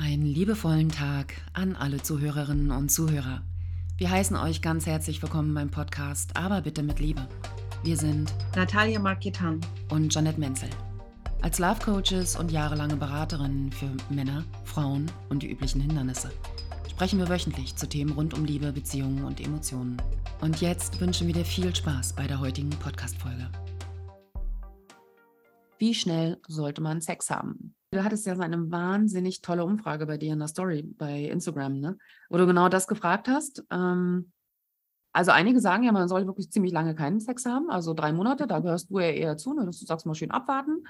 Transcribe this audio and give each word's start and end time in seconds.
Einen 0.00 0.26
liebevollen 0.26 0.90
Tag 0.90 1.34
an 1.54 1.74
alle 1.74 2.00
Zuhörerinnen 2.00 2.70
und 2.70 2.88
Zuhörer. 2.88 3.42
Wir 3.96 4.08
heißen 4.08 4.36
euch 4.36 4.62
ganz 4.62 4.86
herzlich 4.86 5.20
willkommen 5.20 5.52
beim 5.52 5.72
Podcast, 5.72 6.36
aber 6.36 6.60
bitte 6.60 6.84
mit 6.84 7.00
Liebe. 7.00 7.26
Wir 7.82 7.96
sind 7.96 8.32
Natalia 8.54 9.00
Marketan 9.00 9.60
und 9.90 10.14
Janet 10.14 10.38
Menzel. 10.38 10.70
Als 11.42 11.58
Love 11.58 11.80
Coaches 11.84 12.36
und 12.36 12.52
jahrelange 12.52 12.94
Beraterinnen 12.94 13.72
für 13.72 13.90
Männer, 14.08 14.44
Frauen 14.62 15.10
und 15.30 15.42
die 15.42 15.50
üblichen 15.50 15.80
Hindernisse 15.80 16.30
sprechen 16.88 17.18
wir 17.18 17.28
wöchentlich 17.28 17.74
zu 17.74 17.88
Themen 17.88 18.12
rund 18.12 18.34
um 18.34 18.44
Liebe, 18.44 18.70
Beziehungen 18.70 19.24
und 19.24 19.40
Emotionen. 19.40 20.00
Und 20.40 20.60
jetzt 20.60 21.00
wünschen 21.00 21.26
wir 21.26 21.34
dir 21.34 21.44
viel 21.44 21.74
Spaß 21.74 22.12
bei 22.12 22.28
der 22.28 22.38
heutigen 22.38 22.70
Podcast-Folge. 22.70 23.50
Wie 25.78 25.94
schnell 25.94 26.40
sollte 26.46 26.82
man 26.82 27.00
Sex 27.00 27.30
haben? 27.30 27.74
Du 27.90 28.04
hattest 28.04 28.26
ja 28.26 28.36
so 28.36 28.42
eine 28.42 28.70
wahnsinnig 28.70 29.40
tolle 29.40 29.64
Umfrage 29.64 30.04
bei 30.04 30.18
dir 30.18 30.34
in 30.34 30.38
der 30.38 30.48
Story 30.48 30.82
bei 30.82 31.22
Instagram, 31.22 31.80
ne? 31.80 31.98
wo 32.28 32.36
du 32.36 32.46
genau 32.46 32.68
das 32.68 32.86
gefragt 32.86 33.28
hast. 33.28 33.64
Ähm, 33.70 34.30
also 35.12 35.30
einige 35.30 35.60
sagen 35.60 35.84
ja, 35.84 35.92
man 35.92 36.06
soll 36.06 36.26
wirklich 36.26 36.50
ziemlich 36.50 36.72
lange 36.72 36.94
keinen 36.94 37.18
Sex 37.18 37.46
haben, 37.46 37.70
also 37.70 37.94
drei 37.94 38.12
Monate, 38.12 38.46
da 38.46 38.60
gehörst 38.60 38.90
du 38.90 38.98
ja 38.98 39.08
eher 39.08 39.36
zu, 39.38 39.54
ne? 39.54 39.64
du 39.64 39.72
sagst 39.72 40.04
mal 40.04 40.14
schön 40.14 40.30
abwarten. 40.30 40.86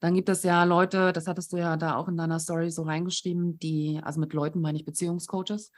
Dann 0.00 0.14
gibt 0.14 0.30
es 0.30 0.42
ja 0.42 0.64
Leute, 0.64 1.12
das 1.12 1.26
hattest 1.26 1.52
du 1.52 1.58
ja 1.58 1.76
da 1.76 1.96
auch 1.96 2.08
in 2.08 2.16
deiner 2.16 2.40
Story 2.40 2.70
so 2.70 2.82
reingeschrieben, 2.84 3.58
die, 3.58 4.00
also 4.02 4.18
mit 4.18 4.32
Leuten 4.32 4.62
meine 4.62 4.78
ich 4.78 4.86
Beziehungscoaches, 4.86 5.70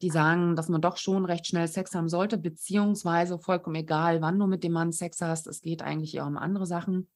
die 0.00 0.10
sagen, 0.10 0.56
dass 0.56 0.70
man 0.70 0.80
doch 0.80 0.96
schon 0.96 1.26
recht 1.26 1.46
schnell 1.46 1.68
Sex 1.68 1.94
haben 1.94 2.08
sollte, 2.08 2.38
beziehungsweise 2.38 3.38
vollkommen 3.38 3.76
egal, 3.76 4.22
wann 4.22 4.38
du 4.38 4.46
mit 4.46 4.64
dem 4.64 4.72
Mann 4.72 4.92
Sex 4.92 5.20
hast, 5.20 5.46
es 5.46 5.60
geht 5.60 5.82
eigentlich 5.82 6.14
eher 6.14 6.26
um 6.26 6.38
andere 6.38 6.64
Sachen. 6.64 7.08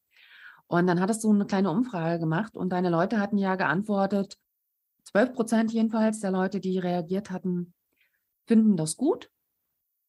Und 0.67 0.87
dann 0.87 1.01
hattest 1.01 1.23
du 1.25 1.33
eine 1.33 1.47
kleine 1.47 1.71
Umfrage 1.71 2.19
gemacht 2.19 2.57
und 2.57 2.71
deine 2.71 2.91
Leute 2.91 3.21
hatten 3.21 3.39
ja 3.39 3.57
geantwortet, 3.57 4.39
12 5.05 5.35
Prozent 5.35 5.73
jedenfalls 5.73 6.21
der 6.21 6.31
Leute, 6.31 6.61
die 6.61 6.79
reagiert 6.79 7.31
hatten, 7.31 7.75
finden 8.47 8.77
das 8.77 8.97
gut, 8.97 9.31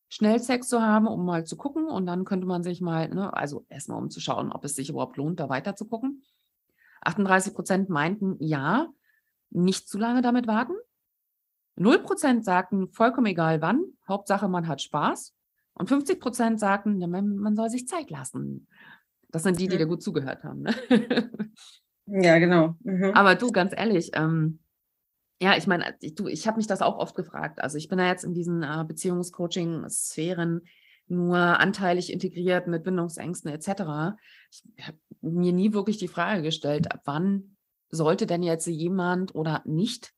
schnell 0.08 0.40
Sex 0.40 0.68
zu 0.68 0.82
haben, 0.82 1.08
um 1.08 1.26
mal 1.26 1.46
zu 1.46 1.58
gucken. 1.58 1.88
Und 1.88 2.06
dann 2.06 2.26
könnte 2.26 2.48
man 2.48 2.64
sich 2.64 2.82
mal, 2.82 3.10
ne, 3.10 3.36
also 3.36 3.66
erstmal 3.70 3.98
um 3.98 4.10
zu 4.10 4.20
schauen, 4.20 4.52
ob 4.52 4.64
es 4.66 4.76
sich 4.76 4.90
überhaupt 4.90 5.18
lohnt, 5.18 5.40
da 5.40 5.50
weiter 5.50 5.76
zu 5.76 5.86
gucken. 5.86 6.24
38 7.02 7.54
Prozent 7.54 7.90
meinten 7.90 8.38
ja, 8.40 8.88
nicht 9.50 9.88
zu 9.88 9.98
lange 9.98 10.22
damit 10.22 10.48
warten. 10.48 10.74
0 11.76 12.00
Prozent 12.00 12.46
sagten, 12.46 12.88
vollkommen 12.90 13.28
egal 13.28 13.62
wann, 13.62 13.84
Hauptsache 14.08 14.48
man 14.48 14.68
hat 14.68 14.82
Spaß. 14.82 15.34
Und 15.74 15.90
50 15.90 16.20
Prozent 16.22 16.60
sagten, 16.60 16.98
man, 16.98 17.36
man 17.36 17.56
soll 17.56 17.70
sich 17.70 17.88
Zeit 17.88 18.10
lassen. 18.10 18.68
Das 19.36 19.44
sind 19.44 19.60
die, 19.60 19.68
die 19.68 19.78
dir 19.78 19.86
gut 19.86 20.02
zugehört 20.02 20.46
haben. 20.46 20.62
Ne? 20.62 20.74
Ja, 22.08 22.38
genau. 22.38 22.76
Mhm. 22.84 23.12
Aber 23.16 23.34
du, 23.34 23.52
ganz 23.52 23.74
ehrlich, 23.76 24.12
ähm, 24.14 24.60
ja, 25.42 25.58
ich 25.58 25.66
meine, 25.66 25.96
ich, 26.02 26.14
du, 26.14 26.28
ich 26.28 26.46
habe 26.46 26.58
mich 26.58 26.68
das 26.68 26.84
auch 26.84 27.00
oft 27.00 27.16
gefragt. 27.16 27.60
Also 27.64 27.80
ich 27.80 27.88
bin 27.88 27.98
da 27.98 28.06
jetzt 28.08 28.24
in 28.24 28.36
diesen 28.36 28.62
äh, 28.62 28.86
Beziehungscoaching-Sphären 28.88 30.62
nur 31.08 31.38
anteilig 31.38 32.14
integriert 32.14 32.68
mit 32.68 32.84
Bindungsängsten 32.84 33.52
etc. 33.52 34.16
Ich 34.52 34.88
habe 34.88 35.00
mir 35.22 35.52
nie 35.52 35.74
wirklich 35.74 35.98
die 35.98 36.08
Frage 36.08 36.44
gestellt, 36.44 36.92
ab 36.94 37.02
wann 37.06 37.58
sollte 37.90 38.28
denn 38.28 38.44
jetzt 38.44 38.68
jemand 38.68 39.34
oder 39.34 39.64
nicht 39.66 40.14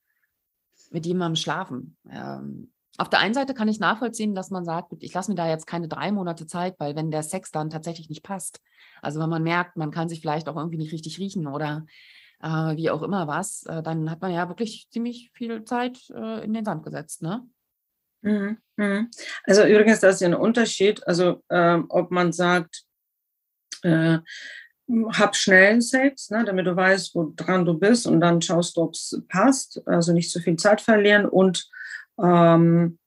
mit 0.92 1.06
jemandem 1.06 1.38
schlafen? 1.38 1.96
Ähm, 2.12 2.74
auf 2.98 3.10
der 3.10 3.20
einen 3.20 3.34
Seite 3.36 3.54
kann 3.54 3.68
ich 3.68 3.80
nachvollziehen, 3.80 4.34
dass 4.34 4.50
man 4.50 4.66
sagt, 4.66 4.92
ich 5.00 5.14
lasse 5.14 5.32
mir 5.32 5.36
da 5.36 5.48
jetzt 5.48 5.68
keine 5.68 5.88
drei 5.88 6.12
Monate 6.12 6.48
Zeit, 6.48 6.76
weil 6.80 6.96
wenn 6.96 7.12
der 7.12 7.24
Sex 7.24 7.52
dann 7.52 7.70
tatsächlich 7.70 8.10
nicht 8.10 8.24
passt, 8.24 8.60
also 9.02 9.20
wenn 9.20 9.30
man 9.30 9.44
merkt, 9.44 9.78
man 9.78 9.92
kann 9.92 10.10
sich 10.10 10.20
vielleicht 10.20 10.50
auch 10.50 10.56
irgendwie 10.56 10.78
nicht 10.78 10.92
richtig 10.92 11.20
riechen 11.20 11.46
oder 11.48 11.86
äh, 12.42 12.76
wie 12.76 12.90
auch 12.90 13.04
immer 13.04 13.28
was, 13.28 13.64
äh, 13.68 13.84
dann 13.84 14.10
hat 14.10 14.22
man 14.22 14.32
ja 14.32 14.48
wirklich 14.48 14.88
ziemlich 14.90 15.32
viel 15.34 15.64
Zeit 15.64 16.10
äh, 16.10 16.44
in 16.44 16.54
den 16.54 16.66
Sand 16.66 16.84
gesetzt, 16.84 17.22
ne? 17.22 17.48
Mhm. 18.22 18.58
Mhm. 18.78 19.12
Also 19.44 19.64
übrigens, 19.64 20.00
das 20.00 20.16
ist 20.16 20.22
ja 20.22 20.28
ein 20.28 20.34
Unterschied, 20.34 21.06
also 21.08 21.44
ähm, 21.50 21.86
ob 21.90 22.10
man 22.10 22.34
sagt, 22.34 22.84
äh, 23.84 24.18
hab 25.12 25.36
schnell 25.36 25.82
Sex, 25.82 26.30
ne, 26.30 26.46
damit 26.46 26.66
du 26.66 26.76
weißt, 26.76 27.14
woran 27.14 27.66
du 27.66 27.74
bist 27.78 28.08
und 28.08 28.22
dann 28.22 28.42
schaust 28.42 28.78
ob 28.78 28.94
es 28.94 29.22
passt, 29.28 29.82
also 29.86 30.14
nicht 30.14 30.32
zu 30.32 30.40
viel 30.40 30.56
Zeit 30.56 30.82
verlieren 30.82 31.26
und 31.26 31.70
ähm, 32.22 32.98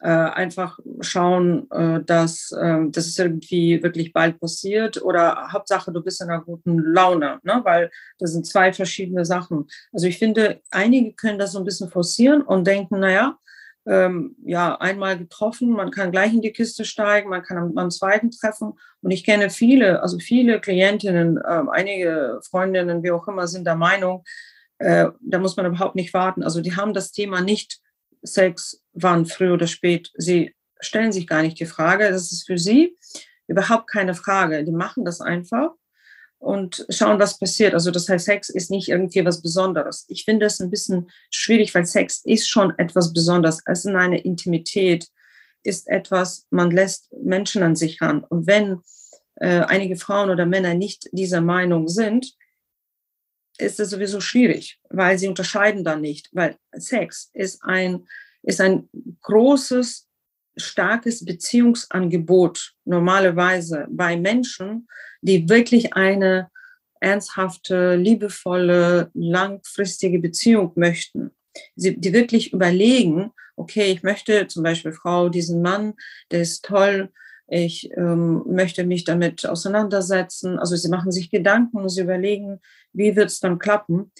äh, 0.00 0.08
einfach 0.08 0.78
schauen, 1.00 1.68
äh, 1.72 2.02
dass, 2.04 2.52
äh, 2.52 2.88
dass 2.88 3.06
es 3.06 3.18
irgendwie 3.18 3.82
wirklich 3.82 4.12
bald 4.12 4.38
passiert 4.38 5.02
oder 5.02 5.48
Hauptsache, 5.52 5.92
du 5.92 6.02
bist 6.02 6.20
in 6.20 6.28
einer 6.28 6.42
guten 6.42 6.78
Laune, 6.78 7.40
ne? 7.42 7.60
weil 7.64 7.90
das 8.18 8.32
sind 8.32 8.46
zwei 8.46 8.72
verschiedene 8.72 9.24
Sachen. 9.24 9.66
Also 9.92 10.06
ich 10.06 10.18
finde, 10.18 10.60
einige 10.70 11.14
können 11.14 11.38
das 11.38 11.52
so 11.52 11.58
ein 11.58 11.64
bisschen 11.64 11.90
forcieren 11.90 12.42
und 12.42 12.66
denken, 12.66 13.00
naja, 13.00 13.38
ähm, 13.86 14.36
ja, 14.44 14.76
einmal 14.76 15.18
getroffen, 15.18 15.70
man 15.70 15.90
kann 15.90 16.12
gleich 16.12 16.34
in 16.34 16.42
die 16.42 16.52
Kiste 16.52 16.84
steigen, 16.84 17.30
man 17.30 17.42
kann 17.42 17.56
am, 17.56 17.78
am 17.78 17.90
zweiten 17.90 18.30
treffen. 18.30 18.74
Und 19.00 19.10
ich 19.10 19.24
kenne 19.24 19.48
viele, 19.48 20.02
also 20.02 20.18
viele 20.18 20.60
Klientinnen, 20.60 21.38
äh, 21.38 21.62
einige 21.72 22.38
Freundinnen, 22.48 23.02
wie 23.02 23.10
auch 23.10 23.26
immer, 23.26 23.46
sind 23.46 23.66
der 23.66 23.76
Meinung, 23.76 24.24
äh, 24.78 25.08
da 25.20 25.38
muss 25.38 25.56
man 25.56 25.66
überhaupt 25.66 25.96
nicht 25.96 26.12
warten. 26.14 26.42
Also 26.42 26.60
die 26.60 26.76
haben 26.76 26.92
das 26.92 27.12
Thema 27.12 27.40
nicht 27.40 27.80
Sex, 28.22 28.82
wann, 28.92 29.26
früh 29.26 29.52
oder 29.52 29.66
spät. 29.66 30.10
Sie 30.14 30.54
stellen 30.80 31.12
sich 31.12 31.26
gar 31.26 31.42
nicht 31.42 31.58
die 31.58 31.66
Frage. 31.66 32.10
Das 32.10 32.32
ist 32.32 32.46
für 32.46 32.58
sie 32.58 32.96
überhaupt 33.46 33.90
keine 33.90 34.14
Frage. 34.14 34.64
Die 34.64 34.72
machen 34.72 35.04
das 35.04 35.20
einfach 35.20 35.70
und 36.38 36.86
schauen, 36.88 37.18
was 37.18 37.38
passiert. 37.38 37.74
Also 37.74 37.90
das 37.90 38.08
heißt, 38.08 38.24
Sex 38.24 38.48
ist 38.48 38.70
nicht 38.70 38.88
irgendwie 38.88 39.24
was 39.24 39.42
Besonderes. 39.42 40.04
Ich 40.08 40.24
finde 40.24 40.46
es 40.46 40.60
ein 40.60 40.70
bisschen 40.70 41.10
schwierig, 41.30 41.74
weil 41.74 41.86
Sex 41.86 42.22
ist 42.24 42.48
schon 42.48 42.78
etwas 42.78 43.12
Besonderes. 43.12 43.60
Es 43.66 43.84
ist 43.84 43.94
eine 43.94 44.20
Intimität, 44.20 45.08
ist 45.64 45.88
etwas, 45.88 46.46
man 46.50 46.70
lässt 46.70 47.12
Menschen 47.12 47.62
an 47.62 47.74
sich 47.74 48.00
ran. 48.00 48.24
Und 48.24 48.46
wenn 48.46 48.80
äh, 49.36 49.60
einige 49.60 49.96
Frauen 49.96 50.30
oder 50.30 50.46
Männer 50.46 50.74
nicht 50.74 51.08
dieser 51.12 51.40
Meinung 51.40 51.88
sind, 51.88 52.34
ist 53.58 53.80
es 53.80 53.90
sowieso 53.90 54.20
schwierig, 54.20 54.78
weil 54.88 55.18
sie 55.18 55.28
unterscheiden 55.28 55.84
dann 55.84 56.00
nicht, 56.00 56.28
weil 56.32 56.56
Sex 56.72 57.30
ist 57.34 57.62
ein, 57.62 58.06
ist 58.42 58.60
ein 58.60 58.88
großes, 59.22 60.06
starkes 60.56 61.24
Beziehungsangebot 61.24 62.74
normalerweise 62.84 63.86
bei 63.90 64.16
Menschen, 64.16 64.88
die 65.20 65.48
wirklich 65.48 65.94
eine 65.94 66.50
ernsthafte, 67.00 67.94
liebevolle, 67.94 69.10
langfristige 69.14 70.18
Beziehung 70.18 70.72
möchten. 70.74 71.30
Sie, 71.76 71.96
die 71.96 72.12
wirklich 72.12 72.52
überlegen, 72.52 73.30
okay, 73.56 73.92
ich 73.92 74.02
möchte 74.02 74.46
zum 74.46 74.62
Beispiel 74.62 74.92
Frau, 74.92 75.28
diesen 75.28 75.62
Mann, 75.62 75.94
der 76.30 76.42
ist 76.42 76.64
toll, 76.64 77.12
ich 77.48 77.90
ähm, 77.96 78.42
möchte 78.46 78.84
mich 78.84 79.04
damit 79.04 79.46
auseinandersetzen. 79.46 80.58
Also 80.58 80.76
sie 80.76 80.90
machen 80.90 81.10
sich 81.10 81.30
Gedanken 81.30 81.88
sie 81.88 82.02
überlegen, 82.02 82.60
wie 82.92 83.16
wird 83.16 83.30
es 83.30 83.40
dann 83.40 83.58
klappen. 83.58 84.12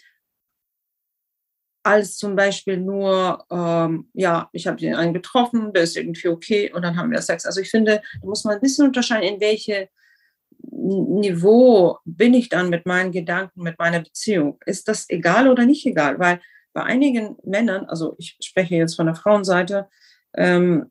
Als 1.83 2.17
zum 2.17 2.37
Beispiel 2.37 2.79
nur, 2.79 3.45
ähm, 3.51 4.09
ja, 4.15 4.49
ich 4.53 4.67
habe 4.67 4.79
den 4.79 4.95
einen 4.95 5.13
getroffen, 5.13 5.73
der 5.73 5.83
ist 5.83 5.97
irgendwie 5.97 6.29
okay 6.29 6.73
und 6.73 6.83
dann 6.83 6.97
haben 6.97 7.11
wir 7.11 7.21
Sex. 7.21 7.45
Also 7.45 7.61
ich 7.61 7.71
finde, 7.71 8.03
da 8.21 8.27
muss 8.27 8.45
man 8.45 8.55
ein 8.55 8.61
bisschen 8.61 8.87
unterscheiden, 8.87 9.35
in 9.35 9.41
welche 9.41 9.89
Niveau 10.61 11.99
bin 12.05 12.35
ich 12.35 12.49
dann 12.49 12.71
mit 12.71 12.87
meinen 12.87 13.13
Gedanken, 13.13 13.63
mit 13.63 13.79
meiner 13.79 14.01
Beziehung. 14.01 14.59
Ist 14.65 14.89
das 14.89 15.09
egal 15.09 15.49
oder 15.49 15.67
nicht 15.67 15.85
egal? 15.87 16.19
Weil 16.19 16.41
bei 16.73 16.83
einigen 16.83 17.37
Männern, 17.45 17.85
also 17.87 18.17
ich 18.19 18.37
spreche 18.41 18.75
jetzt 18.77 18.97
von 18.97 19.07
der 19.07 19.15
Frauenseite, 19.15 19.89
ähm, 20.35 20.91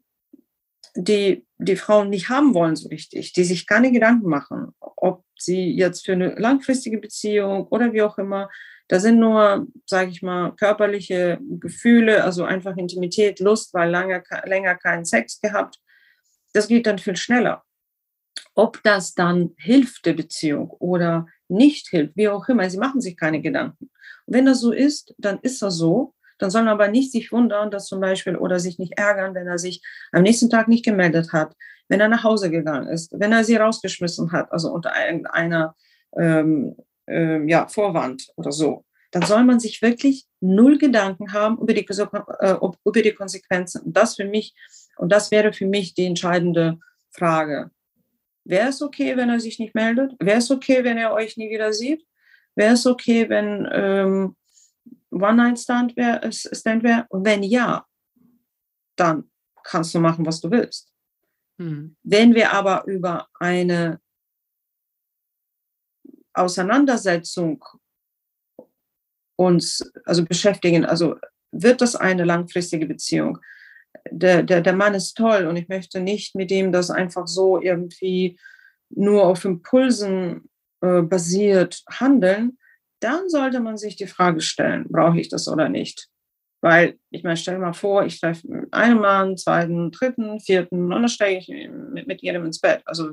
die 0.95 1.46
die 1.59 1.75
Frauen 1.75 2.09
nicht 2.09 2.29
haben 2.29 2.53
wollen 2.53 2.75
so 2.75 2.89
richtig, 2.89 3.33
die 3.33 3.43
sich 3.43 3.65
keine 3.67 3.91
Gedanken 3.91 4.29
machen, 4.29 4.73
ob 4.79 5.23
sie 5.37 5.71
jetzt 5.75 6.05
für 6.05 6.13
eine 6.13 6.35
langfristige 6.35 6.99
Beziehung 6.99 7.67
oder 7.67 7.93
wie 7.93 8.01
auch 8.01 8.17
immer, 8.17 8.49
da 8.87 8.99
sind 8.99 9.19
nur, 9.19 9.67
sage 9.85 10.11
ich 10.11 10.21
mal, 10.21 10.55
körperliche 10.55 11.39
Gefühle, 11.59 12.23
also 12.23 12.45
einfach 12.45 12.77
Intimität, 12.77 13.39
Lust, 13.39 13.73
weil 13.73 13.89
lange, 13.89 14.23
länger 14.45 14.75
keinen 14.75 15.03
Sex 15.03 15.41
gehabt. 15.41 15.79
Das 16.53 16.67
geht 16.67 16.87
dann 16.87 16.99
viel 16.99 17.17
schneller. 17.17 17.63
Ob 18.55 18.81
das 18.83 19.13
dann 19.13 19.51
hilft 19.57 20.05
der 20.05 20.13
Beziehung 20.13 20.69
oder 20.69 21.27
nicht 21.49 21.89
hilft, 21.89 22.15
wie 22.15 22.29
auch 22.29 22.47
immer, 22.47 22.69
sie 22.69 22.77
machen 22.77 23.01
sich 23.01 23.17
keine 23.17 23.41
Gedanken. 23.41 23.89
Und 24.25 24.33
wenn 24.33 24.45
das 24.45 24.61
so 24.61 24.71
ist, 24.71 25.13
dann 25.17 25.39
ist 25.41 25.61
das 25.61 25.75
so 25.75 26.13
dann 26.37 26.49
sollen 26.49 26.67
aber 26.67 26.87
nicht 26.87 27.11
sich 27.11 27.31
wundern, 27.31 27.71
dass 27.71 27.87
zum 27.87 27.99
Beispiel 27.99 28.35
oder 28.35 28.59
sich 28.59 28.79
nicht 28.79 28.97
ärgern, 28.97 29.33
wenn 29.35 29.47
er 29.47 29.57
sich 29.57 29.81
am 30.11 30.23
nächsten 30.23 30.49
Tag 30.49 30.67
nicht 30.67 30.85
gemeldet 30.85 31.33
hat, 31.33 31.55
wenn 31.87 31.99
er 31.99 32.09
nach 32.09 32.23
Hause 32.23 32.49
gegangen 32.49 32.87
ist, 32.87 33.11
wenn 33.17 33.31
er 33.31 33.43
sie 33.43 33.55
rausgeschmissen 33.55 34.31
hat, 34.31 34.51
also 34.51 34.71
unter 34.71 34.91
irgendeiner 35.05 35.75
ähm, 36.15 36.75
äh, 37.07 37.43
ja, 37.47 37.67
Vorwand 37.67 38.31
oder 38.35 38.51
so. 38.51 38.83
Dann 39.11 39.23
soll 39.23 39.43
man 39.45 39.59
sich 39.59 39.81
wirklich 39.81 40.25
null 40.41 40.77
Gedanken 40.77 41.31
haben 41.33 41.57
über 41.59 41.73
die, 41.73 41.87
äh, 41.87 42.55
über 42.83 43.01
die 43.01 43.13
Konsequenzen. 43.13 43.81
Und 43.81 43.95
das 43.95 44.15
für 44.15 44.25
mich, 44.25 44.53
und 44.97 45.11
das 45.11 45.31
wäre 45.31 45.53
für 45.53 45.65
mich 45.65 45.93
die 45.93 46.05
entscheidende 46.05 46.77
Frage. 47.09 47.71
Wäre 48.43 48.69
es 48.69 48.81
okay, 48.81 49.17
wenn 49.17 49.29
er 49.29 49.39
sich 49.39 49.59
nicht 49.59 49.75
meldet? 49.75 50.13
Wäre 50.19 50.39
es 50.39 50.51
okay, 50.51 50.83
wenn 50.83 50.97
er 50.97 51.13
euch 51.13 51.37
nie 51.37 51.49
wieder 51.49 51.73
sieht? 51.73 52.05
Wäre 52.55 52.73
es 52.73 52.85
okay, 52.85 53.29
wenn 53.29 53.67
ähm, 53.71 54.35
One-Night-Stand 55.11 55.95
wäre? 55.95 56.31
Stand 56.31 56.83
wär? 56.83 57.05
Und 57.09 57.25
wenn 57.25 57.43
ja, 57.43 57.85
dann 58.95 59.29
kannst 59.63 59.93
du 59.93 59.99
machen, 59.99 60.25
was 60.25 60.41
du 60.41 60.51
willst. 60.51 60.91
Hm. 61.59 61.95
Wenn 62.03 62.35
wir 62.35 62.53
aber 62.53 62.85
über 62.85 63.27
eine 63.39 63.99
Auseinandersetzung 66.33 67.63
uns 69.35 69.91
also 70.05 70.25
beschäftigen, 70.25 70.85
also 70.85 71.17
wird 71.51 71.81
das 71.81 71.95
eine 71.95 72.23
langfristige 72.23 72.85
Beziehung? 72.85 73.39
Der, 74.11 74.43
der, 74.43 74.61
der 74.61 74.73
Mann 74.73 74.93
ist 74.93 75.15
toll 75.15 75.47
und 75.47 75.57
ich 75.57 75.67
möchte 75.67 75.99
nicht 75.99 76.35
mit 76.35 76.51
ihm 76.51 76.71
das 76.71 76.89
einfach 76.89 77.27
so 77.27 77.61
irgendwie 77.61 78.39
nur 78.89 79.25
auf 79.25 79.43
Impulsen 79.43 80.49
äh, 80.81 81.01
basiert 81.01 81.83
handeln, 81.89 82.57
dann 82.99 83.29
sollte 83.29 83.59
man 83.59 83.77
sich 83.77 83.95
die 83.95 84.07
Frage 84.07 84.41
stellen, 84.41 84.85
brauche 84.89 85.19
ich 85.19 85.29
das 85.29 85.47
oder 85.47 85.69
nicht? 85.69 86.09
Weil, 86.61 86.97
ich 87.11 87.23
meine, 87.23 87.37
stell 87.37 87.59
mal 87.59 87.73
vor, 87.73 88.05
ich 88.05 88.19
treffe 88.19 88.67
einen 88.71 88.99
Mann, 88.99 89.37
zweiten, 89.37 89.91
dritten, 89.91 90.39
vierten 90.39 90.91
und 90.91 91.01
dann 91.01 91.09
steige 91.09 91.39
ich 91.39 91.47
mit, 91.47 92.07
mit 92.07 92.21
jedem 92.21 92.45
ins 92.45 92.59
Bett. 92.59 92.81
Also 92.85 93.11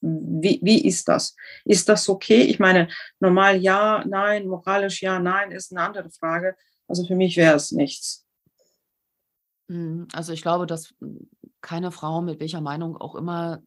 wie, 0.00 0.58
wie 0.62 0.86
ist 0.86 1.08
das? 1.08 1.34
Ist 1.64 1.88
das 1.88 2.08
okay? 2.08 2.42
Ich 2.42 2.58
meine, 2.58 2.88
normal 3.20 3.56
ja, 3.58 4.04
nein, 4.06 4.46
moralisch 4.46 5.02
ja, 5.02 5.18
nein, 5.18 5.50
ist 5.50 5.72
eine 5.72 5.82
andere 5.82 6.10
Frage. 6.10 6.56
Also 6.86 7.04
für 7.04 7.16
mich 7.16 7.36
wäre 7.36 7.56
es 7.56 7.72
nichts. 7.72 8.26
Hm, 9.68 10.08
also 10.12 10.32
ich 10.32 10.42
glaube, 10.42 10.66
dass 10.66 10.94
keine 11.60 11.90
Frau 11.90 12.22
mit 12.22 12.40
welcher 12.40 12.60
Meinung 12.60 12.96
auch 12.96 13.14
immer 13.14 13.62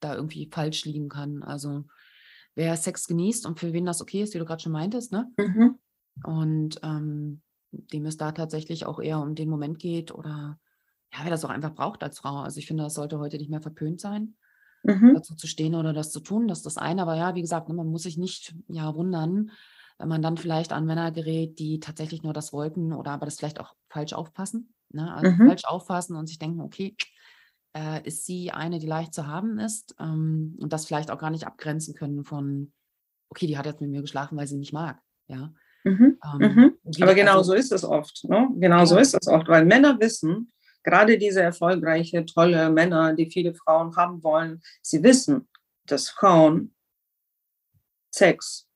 da 0.00 0.14
irgendwie 0.14 0.50
falsch 0.52 0.84
liegen 0.84 1.08
kann. 1.08 1.42
Also 1.42 1.84
wer 2.56 2.76
Sex 2.76 3.06
genießt 3.06 3.46
und 3.46 3.60
für 3.60 3.72
wen 3.72 3.86
das 3.86 4.00
okay 4.00 4.22
ist, 4.22 4.34
wie 4.34 4.38
du 4.38 4.44
gerade 4.44 4.62
schon 4.62 4.72
meintest, 4.72 5.12
ne? 5.12 5.30
Mhm. 5.38 5.78
Und 6.24 6.80
ähm, 6.82 7.42
dem 7.70 8.06
es 8.06 8.16
da 8.16 8.32
tatsächlich 8.32 8.86
auch 8.86 8.98
eher 8.98 9.20
um 9.20 9.34
den 9.34 9.50
Moment 9.50 9.78
geht 9.78 10.12
oder 10.12 10.58
ja, 11.12 11.18
wer 11.22 11.30
das 11.30 11.44
auch 11.44 11.50
einfach 11.50 11.74
braucht 11.74 12.02
als 12.02 12.18
Frau. 12.18 12.38
Also 12.38 12.58
ich 12.58 12.66
finde, 12.66 12.82
das 12.82 12.94
sollte 12.94 13.18
heute 13.18 13.36
nicht 13.36 13.50
mehr 13.50 13.60
verpönt 13.60 14.00
sein, 14.00 14.34
mhm. 14.82 15.12
dazu 15.14 15.34
zu 15.34 15.46
stehen 15.46 15.74
oder 15.74 15.92
das 15.92 16.10
zu 16.10 16.20
tun. 16.20 16.48
Das 16.48 16.58
ist 16.58 16.66
das 16.66 16.78
eine. 16.78 17.02
Aber 17.02 17.16
ja, 17.16 17.34
wie 17.34 17.42
gesagt, 17.42 17.68
ne, 17.68 17.74
man 17.74 17.88
muss 17.88 18.02
sich 18.02 18.16
nicht 18.16 18.56
ja 18.68 18.94
wundern, 18.94 19.50
wenn 19.98 20.08
man 20.08 20.22
dann 20.22 20.36
vielleicht 20.36 20.72
an 20.72 20.86
Männer 20.86 21.12
gerät, 21.12 21.58
die 21.58 21.80
tatsächlich 21.80 22.22
nur 22.22 22.32
das 22.32 22.52
wollten 22.52 22.92
oder 22.92 23.12
aber 23.12 23.26
das 23.26 23.36
vielleicht 23.36 23.60
auch 23.60 23.74
falsch 23.88 24.14
aufpassen. 24.14 24.74
Ne? 24.90 25.14
Also 25.14 25.30
mhm. 25.30 25.48
falsch 25.48 25.64
auffassen 25.64 26.16
und 26.16 26.26
sich 26.26 26.38
denken, 26.38 26.60
okay, 26.60 26.96
äh, 27.76 28.00
ist 28.04 28.24
sie 28.24 28.50
eine, 28.50 28.78
die 28.78 28.86
leicht 28.86 29.12
zu 29.12 29.26
haben 29.26 29.58
ist 29.58 29.94
ähm, 30.00 30.56
und 30.60 30.72
das 30.72 30.86
vielleicht 30.86 31.10
auch 31.10 31.18
gar 31.18 31.30
nicht 31.30 31.46
abgrenzen 31.46 31.94
können 31.94 32.24
von, 32.24 32.72
okay, 33.28 33.46
die 33.46 33.58
hat 33.58 33.66
jetzt 33.66 33.80
mit 33.80 33.90
mir 33.90 34.00
geschlafen, 34.00 34.36
weil 34.38 34.46
sie 34.46 34.56
mich 34.56 34.72
mag. 34.72 34.98
Ja. 35.28 35.52
Mhm. 35.84 36.18
Ähm, 36.24 36.54
mhm. 36.54 37.02
Aber 37.02 37.14
genau 37.14 37.38
also, 37.38 37.52
so 37.52 37.54
ist 37.54 37.72
es 37.72 37.84
oft. 37.84 38.24
Ne? 38.24 38.48
Genau 38.56 38.78
ja. 38.78 38.86
so 38.86 38.98
ist 38.98 39.14
es 39.14 39.28
oft, 39.28 39.48
weil 39.48 39.66
Männer 39.66 40.00
wissen, 40.00 40.52
gerade 40.82 41.18
diese 41.18 41.42
erfolgreiche, 41.42 42.24
tolle 42.24 42.70
Männer, 42.70 43.12
die 43.12 43.30
viele 43.30 43.54
Frauen 43.54 43.94
haben 43.96 44.22
wollen, 44.22 44.62
sie 44.80 45.02
wissen, 45.02 45.48
dass 45.84 46.08
Frauen 46.08 46.74
Sex, 48.10 48.66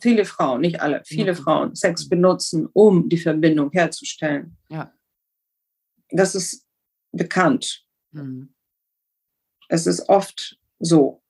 viele 0.00 0.26
Frauen, 0.26 0.60
nicht 0.60 0.80
alle, 0.82 1.02
viele 1.06 1.32
mhm. 1.32 1.36
Frauen 1.36 1.74
Sex 1.74 2.08
benutzen, 2.08 2.68
um 2.74 3.08
die 3.08 3.16
Verbindung 3.16 3.70
herzustellen. 3.72 4.58
Ja. 4.68 4.92
Das 6.10 6.34
ist 6.34 6.66
bekannt. 7.10 7.83
Mhm. 8.14 8.54
Es 9.68 9.86
ist 9.86 10.08
oft 10.08 10.58
so. 10.78 11.22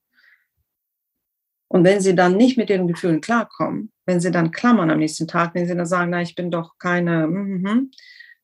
Und 1.67 1.83
wenn 1.83 1.99
sie 1.99 2.15
dann 2.15 2.37
nicht 2.37 2.57
mit 2.57 2.69
ihren 2.69 2.87
Gefühlen 2.87 3.21
klarkommen, 3.21 3.91
wenn 4.05 4.19
sie 4.19 4.31
dann 4.31 4.51
klammern 4.51 4.91
am 4.91 4.99
nächsten 4.99 5.27
Tag, 5.27 5.53
wenn 5.55 5.67
sie 5.67 5.75
dann 5.75 5.85
sagen, 5.85 6.11
na, 6.11 6.21
ich 6.21 6.35
bin 6.35 6.51
doch 6.51 6.77
keine, 6.77 7.27
mm, 7.27 7.91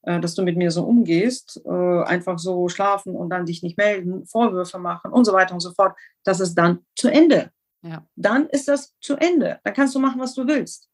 äh, 0.04 0.20
dass 0.20 0.36
du 0.36 0.44
mit 0.44 0.58
mir 0.58 0.72
so 0.72 0.84
umgehst, 0.84 1.62
äh, 1.66 2.04
einfach 2.04 2.40
so 2.40 2.68
schlafen 2.68 3.16
und 3.16 3.30
dann 3.30 3.46
dich 3.46 3.64
nicht 3.64 3.78
melden, 3.78 4.26
Vorwürfe 4.26 4.80
machen 4.80 5.12
und 5.12 5.24
so 5.26 5.34
weiter 5.34 5.54
und 5.54 5.62
so 5.62 5.72
fort, 5.72 5.96
das 6.26 6.40
ist 6.40 6.56
dann 6.56 6.80
zu 6.96 7.10
Ende. 7.10 7.52
Ja. 7.84 8.06
Dann 8.16 8.48
ist 8.48 8.68
das 8.68 8.96
zu 9.00 9.16
Ende. 9.16 9.60
Dann 9.64 9.74
kannst 9.74 9.96
du 9.96 10.00
machen, 10.00 10.20
was 10.20 10.34
du 10.34 10.46
willst. 10.48 10.90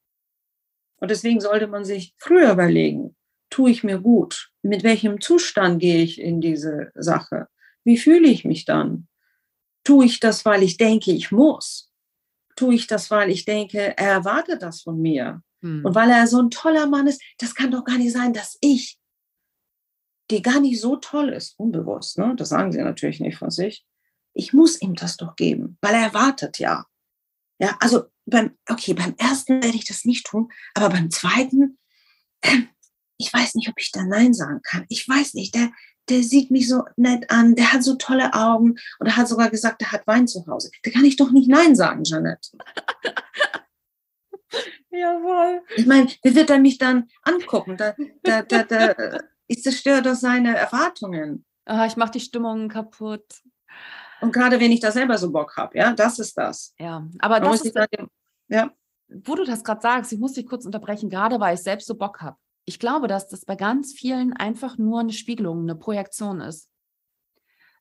Und 0.99 1.11
deswegen 1.11 1.39
sollte 1.39 1.67
man 1.67 1.85
sich 1.85 2.15
früher 2.19 2.51
überlegen, 2.51 3.16
tue 3.49 3.71
ich 3.71 3.83
mir 3.83 3.99
gut? 3.99 4.51
Mit 4.61 4.83
welchem 4.83 5.21
Zustand 5.21 5.79
gehe 5.79 6.01
ich 6.01 6.19
in 6.19 6.41
diese 6.41 6.91
Sache? 6.95 7.47
Wie 7.83 7.97
fühle 7.97 8.27
ich 8.27 8.45
mich 8.45 8.65
dann? 8.65 9.07
Tue 9.83 10.05
ich 10.05 10.19
das, 10.19 10.45
weil 10.45 10.63
ich 10.63 10.77
denke, 10.77 11.11
ich 11.11 11.31
muss? 11.31 11.91
Tue 12.55 12.75
ich 12.75 12.87
das, 12.87 13.09
weil 13.11 13.29
ich 13.29 13.45
denke, 13.45 13.97
er 13.97 14.11
erwartet 14.11 14.61
das 14.61 14.81
von 14.81 15.01
mir? 15.01 15.41
Hm. 15.61 15.85
Und 15.85 15.95
weil 15.95 16.09
er 16.09 16.27
so 16.27 16.41
ein 16.41 16.49
toller 16.49 16.87
Mann 16.87 17.07
ist, 17.07 17.21
das 17.37 17.55
kann 17.55 17.71
doch 17.71 17.83
gar 17.83 17.97
nicht 17.97 18.13
sein, 18.13 18.33
dass 18.33 18.57
ich, 18.61 18.99
die 20.29 20.41
gar 20.41 20.59
nicht 20.59 20.81
so 20.81 20.97
toll 20.97 21.29
ist, 21.29 21.57
unbewusst, 21.57 22.17
ne? 22.17 22.33
das 22.35 22.49
sagen 22.49 22.71
sie 22.71 22.81
natürlich 22.81 23.19
nicht 23.19 23.37
von 23.37 23.49
sich, 23.49 23.85
ich 24.33 24.53
muss 24.53 24.81
ihm 24.81 24.93
das 24.93 25.17
doch 25.17 25.35
geben, 25.35 25.77
weil 25.81 25.95
er 25.95 26.01
erwartet 26.01 26.59
ja. 26.59 26.85
Ja, 27.59 27.75
also 27.79 28.03
beim, 28.25 28.55
okay, 28.69 28.93
beim 28.93 29.15
ersten 29.17 29.63
werde 29.63 29.77
ich 29.77 29.85
das 29.85 30.05
nicht 30.05 30.27
tun, 30.27 30.49
aber 30.75 30.89
beim 30.89 31.09
zweiten, 31.09 31.79
äh, 32.41 32.63
ich 33.17 33.33
weiß 33.33 33.55
nicht, 33.55 33.69
ob 33.69 33.75
ich 33.77 33.91
da 33.91 34.03
Nein 34.03 34.33
sagen 34.33 34.61
kann. 34.61 34.85
Ich 34.89 35.07
weiß 35.07 35.33
nicht, 35.33 35.55
der, 35.55 35.71
der 36.09 36.23
sieht 36.23 36.51
mich 36.51 36.69
so 36.69 36.83
nett 36.95 37.29
an, 37.29 37.55
der 37.55 37.73
hat 37.73 37.83
so 37.83 37.95
tolle 37.95 38.33
Augen 38.33 38.75
und 38.99 39.07
er 39.07 39.17
hat 39.17 39.27
sogar 39.27 39.49
gesagt, 39.49 39.81
er 39.81 39.91
hat 39.91 40.07
Wein 40.07 40.27
zu 40.27 40.45
Hause. 40.47 40.71
Da 40.83 40.91
kann 40.91 41.05
ich 41.05 41.15
doch 41.15 41.31
nicht 41.31 41.49
Nein 41.49 41.75
sagen, 41.75 42.03
Jeanette. 42.03 42.49
Jawohl. 44.89 45.61
Ich 45.75 45.85
meine, 45.85 46.07
wie 46.23 46.35
wird 46.35 46.49
er 46.49 46.59
mich 46.59 46.77
dann 46.77 47.09
angucken? 47.23 47.75
Da, 47.77 47.93
da, 48.23 48.41
da, 48.41 48.63
da, 48.63 49.19
ich 49.47 49.61
zerstöre 49.61 50.01
doch 50.01 50.15
seine 50.15 50.55
Erwartungen. 50.55 51.45
Ah, 51.65 51.85
ich 51.85 51.97
mache 51.97 52.11
die 52.11 52.19
Stimmung 52.19 52.69
kaputt. 52.69 53.41
Und 54.21 54.31
gerade 54.31 54.59
wenn 54.59 54.71
ich 54.71 54.79
da 54.79 54.91
selber 54.91 55.17
so 55.17 55.31
Bock 55.31 55.57
habe, 55.57 55.77
ja, 55.77 55.93
das 55.93 56.17
ist 56.17 56.37
das. 56.37 56.73
Ja, 56.79 57.05
aber 57.19 57.39
das 57.39 57.61
ist, 57.61 57.75
dann, 57.75 57.87
ja. 58.47 58.71
wo 59.07 59.35
du 59.35 59.43
das 59.43 59.63
gerade 59.63 59.81
sagst, 59.81 60.11
ich 60.11 60.19
muss 60.19 60.33
dich 60.33 60.47
kurz 60.47 60.65
unterbrechen, 60.65 61.09
gerade 61.09 61.39
weil 61.39 61.53
ich 61.53 61.61
selbst 61.61 61.85
so 61.85 61.95
Bock 61.95 62.21
habe 62.21 62.37
ich 62.67 62.79
glaube, 62.79 63.07
dass 63.07 63.29
das 63.29 63.45
bei 63.45 63.55
ganz 63.55 63.93
vielen 63.93 64.33
einfach 64.33 64.77
nur 64.77 64.99
eine 64.99 65.13
Spiegelung, 65.13 65.61
eine 65.61 65.75
Projektion 65.75 66.41
ist. 66.41 66.69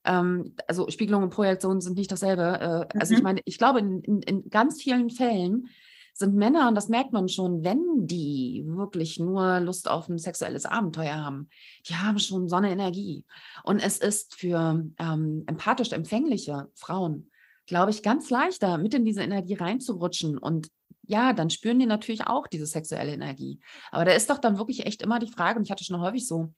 Ähm, 0.04 0.54
also 0.68 0.88
Spiegelung 0.88 1.24
und 1.24 1.30
Projektion 1.30 1.80
sind 1.80 1.98
nicht 1.98 2.12
dasselbe. 2.12 2.88
Äh, 2.92 2.98
also 2.98 3.12
ich 3.12 3.18
mhm. 3.18 3.24
meine, 3.24 3.40
ich 3.44 3.58
glaube, 3.58 3.80
in, 3.80 4.00
in, 4.02 4.22
in, 4.22 4.48
ganz 4.48 4.80
vielen 4.80 5.10
Fällen 5.10 5.68
sind 6.14 6.36
Männer, 6.36 6.68
und 6.68 6.76
das 6.76 6.88
merkt 6.88 7.12
man 7.12 7.28
schon, 7.28 7.64
wenn 7.64 8.06
die 8.06 8.62
wirklich 8.64 9.18
nur 9.18 9.58
Lust 9.58 9.90
auf 9.90 10.08
ein 10.08 10.18
sexuelles 10.18 10.66
Abenteuer 10.66 11.16
haben, 11.16 11.50
die 11.88 11.96
haben 11.96 12.20
schon 12.20 12.48
so 12.48 12.54
eine 12.54 12.70
Energie. 12.70 13.24
Und 13.64 13.80
es 13.80 13.98
ist 13.98 14.36
für 14.36 14.86
ähm, 14.98 15.42
empathisch 15.48 15.90
empfängliche 15.90 16.70
Frauen, 16.74 17.32
glaube 17.66 17.90
ich, 17.90 18.04
ganz 18.04 18.30
leichter, 18.30 18.78
mit 18.78 18.94
in 18.94 19.04
diese 19.04 19.22
Energie 19.22 19.54
reinzurutschen 19.54 20.38
und 20.38 20.68
ja, 21.06 21.32
dann 21.32 21.50
spüren 21.50 21.78
die 21.78 21.86
natürlich 21.86 22.26
auch 22.26 22.46
diese 22.46 22.66
sexuelle 22.66 23.12
Energie. 23.12 23.60
Aber 23.90 24.04
da 24.04 24.12
ist 24.12 24.30
doch 24.30 24.38
dann 24.38 24.58
wirklich 24.58 24.86
echt 24.86 25.02
immer 25.02 25.18
die 25.18 25.30
Frage, 25.30 25.58
und 25.58 25.64
ich 25.64 25.70
hatte 25.70 25.84
schon 25.84 26.00
häufig 26.00 26.26
so 26.26 26.52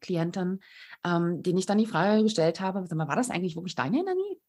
Klienten, 0.00 0.62
ähm, 1.04 1.42
denen 1.42 1.58
ich 1.58 1.66
dann 1.66 1.78
die 1.78 1.86
Frage 1.86 2.22
gestellt 2.22 2.60
habe, 2.60 2.84
sag 2.86 2.96
mal, 2.96 3.08
war 3.08 3.16
das 3.16 3.30
eigentlich 3.30 3.56
wirklich 3.56 3.74
deine 3.74 4.00
Energie? 4.00 4.40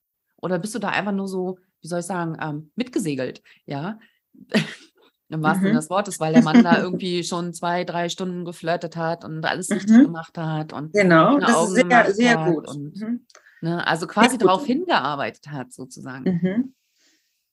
Oder 0.41 0.59
bist 0.59 0.75
du 0.75 0.79
da 0.79 0.89
einfach 0.89 1.11
nur 1.11 1.27
so, 1.27 1.57
wie 1.81 1.87
soll 1.87 1.99
ich 1.99 2.05
sagen, 2.05 2.37
ähm, 2.41 2.71
mitgesegelt? 2.75 3.41
Ja. 3.65 3.99
Im 5.29 5.41
wahrsten 5.41 5.63
Sinne 5.63 5.73
mhm. 5.73 5.77
des 5.77 5.89
Wortes, 5.89 6.19
weil 6.19 6.33
der 6.33 6.43
Mann 6.43 6.63
da 6.63 6.79
irgendwie 6.79 7.23
schon 7.23 7.51
zwei, 7.51 7.83
drei 7.83 8.09
Stunden 8.09 8.45
geflirtet 8.45 8.95
hat 8.95 9.25
und 9.25 9.43
alles 9.43 9.71
richtig 9.71 9.97
mhm. 9.97 10.03
gemacht 10.03 10.37
hat 10.37 10.71
und 10.71 10.93
genau, 10.93 11.39
das 11.39 11.55
Augen 11.55 11.75
ist 11.75 11.89
sehr, 11.89 12.13
sehr 12.13 12.45
gut. 12.45 12.67
Und, 12.69 12.95
mhm. 12.95 13.25
ne, 13.61 13.85
also 13.87 14.05
quasi 14.05 14.37
darauf 14.37 14.67
hingearbeitet 14.67 15.47
hat, 15.47 15.73
sozusagen. 15.73 16.75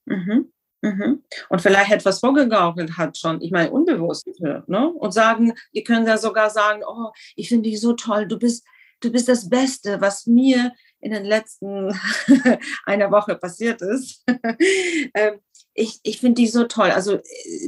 Mhm. 0.05 0.52
Mhm. 0.83 1.23
Und 1.49 1.62
vielleicht 1.62 1.93
etwas 1.93 2.19
vorgegaukelt 2.19 2.99
hat 2.99 3.17
schon, 3.17 3.41
ich 3.41 3.53
meine, 3.53 3.71
unbewusst. 3.71 4.29
Ne? 4.67 4.89
Und 4.89 5.15
sagen, 5.15 5.55
die 5.75 5.85
können 5.85 6.07
ja 6.07 6.19
sogar 6.19 6.51
sagen, 6.51 6.83
oh, 6.87 7.11
ich 7.37 7.49
finde 7.49 7.71
dich 7.71 7.81
so 7.81 7.93
toll, 7.93 8.27
du 8.27 8.39
bist, 8.39 8.65
du 9.01 9.11
bist 9.11 9.29
das 9.29 9.49
Beste, 9.49 10.01
was 10.01 10.27
mir 10.27 10.73
in 11.01 11.12
den 11.12 11.25
letzten 11.25 11.97
einer 12.85 13.11
Woche 13.11 13.37
passiert 13.37 13.81
ist. 13.81 14.25
Ähm, 15.15 15.41
ich 15.75 16.01
ich 16.03 16.21
finde 16.21 16.41
dich 16.41 16.53
so 16.53 16.65
toll. 16.65 16.91
Also 16.91 17.19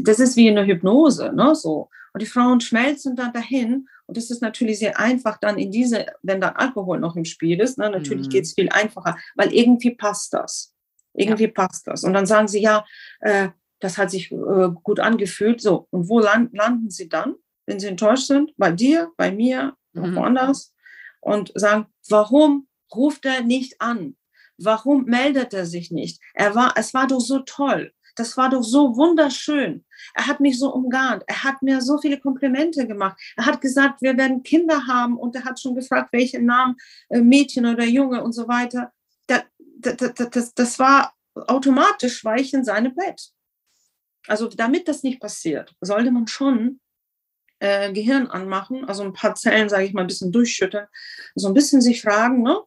das 0.02 0.18
ist 0.18 0.37
wie 0.37 0.49
eine 0.49 0.66
Hypnose, 0.66 1.33
ne? 1.35 1.54
So. 1.54 1.88
Und 2.12 2.23
die 2.23 2.26
Frauen 2.26 2.61
schmelzen 2.61 3.16
dann 3.16 3.33
dahin. 3.33 3.87
Und 4.06 4.16
das 4.16 4.30
ist 4.30 4.42
natürlich 4.42 4.78
sehr 4.78 4.99
einfach 4.99 5.38
dann 5.38 5.59
in 5.59 5.71
diese, 5.71 6.06
wenn 6.23 6.40
dann 6.40 6.54
Alkohol 6.54 7.00
noch 7.00 7.16
im 7.16 7.25
Spiel 7.25 7.61
ist, 7.61 7.78
ne? 7.78 7.90
natürlich 7.90 8.26
mhm. 8.26 8.30
geht 8.30 8.44
es 8.44 8.54
viel 8.54 8.68
einfacher, 8.68 9.16
weil 9.35 9.52
irgendwie 9.52 9.94
passt 9.94 10.33
das. 10.35 10.74
Irgendwie 11.14 11.44
ja. 11.44 11.50
passt 11.50 11.87
das. 11.87 12.04
Und 12.04 12.12
dann 12.12 12.26
sagen 12.26 12.49
sie, 12.49 12.61
ja, 12.61 12.85
äh, 13.21 13.49
das 13.80 13.99
hat 13.99 14.11
sich 14.11 14.33
äh, 14.33 14.68
gut 14.83 15.00
angefühlt. 15.00 15.61
So, 15.61 15.87
und 15.90 16.09
wo 16.09 16.21
land, 16.21 16.54
landen 16.54 16.90
sie 16.90 17.09
dann, 17.09 17.35
wenn 17.66 17.80
sie 17.80 17.88
enttäuscht 17.88 18.26
sind? 18.26 18.52
Bei 18.56 18.71
dir, 18.73 19.11
bei 19.16 19.30
mir, 19.33 19.76
mhm. 19.92 20.14
woanders. 20.16 20.75
Und 21.21 21.52
sagen, 21.54 21.87
warum 22.09 22.68
ruft 22.94 23.25
er 23.25 23.42
nicht 23.42 23.80
an? 23.80 24.16
Warum 24.59 25.04
meldet 25.04 25.54
er 25.54 25.66
sich 25.66 25.90
nicht? 25.90 26.21
Er 26.35 26.54
war, 26.54 26.75
es 26.76 26.94
war 26.94 27.06
doch 27.06 27.21
so 27.21 27.40
toll. 27.40 27.92
das 28.16 28.37
war 28.37 28.49
doch 28.49 28.62
so 28.62 28.97
wunderschön. 28.97 29.85
Er 30.14 30.28
hat 30.28 30.38
mich 30.38 30.59
so 30.59 30.73
umgarnt. 30.73 31.25
Er 31.26 31.42
hat 31.42 31.62
mir 31.62 31.80
so 31.80 31.99
viele 31.99 32.21
Komplimente 32.21 32.87
gemacht. 32.87 33.21
Er 33.37 33.47
hat 33.47 33.61
gesagt, 33.61 34.02
wir 34.02 34.16
werden 34.16 34.44
Kinder 34.44 34.87
haben 34.87 35.18
und 35.18 35.35
er 35.35 35.44
hat 35.44 35.59
schon 35.61 35.75
gefragt, 35.75 36.11
welche 36.12 36.40
Namen, 36.40 36.76
äh, 37.09 37.21
Mädchen 37.21 37.66
oder 37.66 37.85
Junge 37.85 38.23
und 38.23 38.33
so 38.33 38.47
weiter. 38.47 38.92
Das, 39.84 40.30
das, 40.30 40.54
das, 40.54 40.78
war 40.78 41.14
automatisch, 41.34 42.24
war 42.24 42.36
ich 42.36 42.54
in 42.54 42.64
seinem 42.64 42.94
Bett. 42.94 43.30
Also 44.26 44.48
damit 44.48 44.88
das 44.88 45.02
nicht 45.02 45.20
passiert, 45.20 45.74
sollte 45.80 46.10
man 46.10 46.26
schon 46.26 46.80
äh, 47.58 47.92
Gehirn 47.92 48.26
anmachen, 48.28 48.84
also 48.86 49.02
ein 49.02 49.12
paar 49.12 49.34
Zellen, 49.34 49.68
sage 49.68 49.84
ich 49.84 49.92
mal, 49.92 50.02
ein 50.02 50.06
bisschen 50.06 50.32
durchschütteln, 50.32 50.86
so 51.34 51.48
ein 51.48 51.54
bisschen 51.54 51.80
sich 51.80 52.02
fragen, 52.02 52.42
ne? 52.42 52.58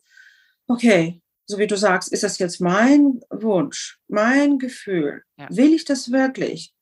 okay, 0.68 1.22
so 1.46 1.58
wie 1.58 1.68
du 1.68 1.78
sagst, 1.78 2.12
ist 2.12 2.24
das 2.24 2.40
jetzt 2.40 2.60
mein 2.60 3.22
Wunsch, 3.30 4.00
mein 4.08 4.60
Gefühl? 4.60 5.24
Ja. 5.38 5.48
Will 5.50 5.74
ich 5.74 5.86
das 5.86 6.12
wirklich? 6.12 6.74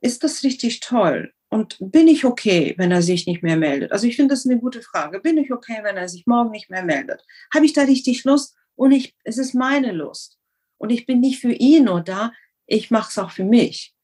Ist 0.00 0.24
das 0.24 0.42
richtig 0.42 0.80
toll? 0.80 1.32
Und 1.48 1.76
bin 1.80 2.08
ich 2.08 2.24
okay, 2.24 2.74
wenn 2.76 2.92
er 2.92 3.02
sich 3.02 3.26
nicht 3.26 3.42
mehr 3.42 3.56
meldet? 3.56 3.92
Also 3.92 4.06
ich 4.06 4.16
finde 4.16 4.34
das 4.34 4.46
eine 4.46 4.58
gute 4.58 4.82
Frage. 4.82 5.20
Bin 5.20 5.36
ich 5.36 5.52
okay, 5.52 5.80
wenn 5.82 5.96
er 5.96 6.08
sich 6.08 6.26
morgen 6.26 6.50
nicht 6.50 6.70
mehr 6.70 6.84
meldet? 6.84 7.24
Habe 7.52 7.66
ich 7.66 7.72
da 7.72 7.82
richtig 7.82 8.24
Lust? 8.24 8.56
Und 8.76 8.92
ich, 8.92 9.14
es 9.24 9.38
ist 9.38 9.54
meine 9.54 9.92
Lust. 9.92 10.38
Und 10.78 10.90
ich 10.90 11.06
bin 11.06 11.20
nicht 11.20 11.40
für 11.40 11.52
ihn 11.52 11.84
nur 11.84 12.00
da, 12.00 12.32
ich 12.66 12.90
mache 12.90 13.10
es 13.10 13.18
auch 13.18 13.30
für 13.30 13.44
mich. 13.44 13.94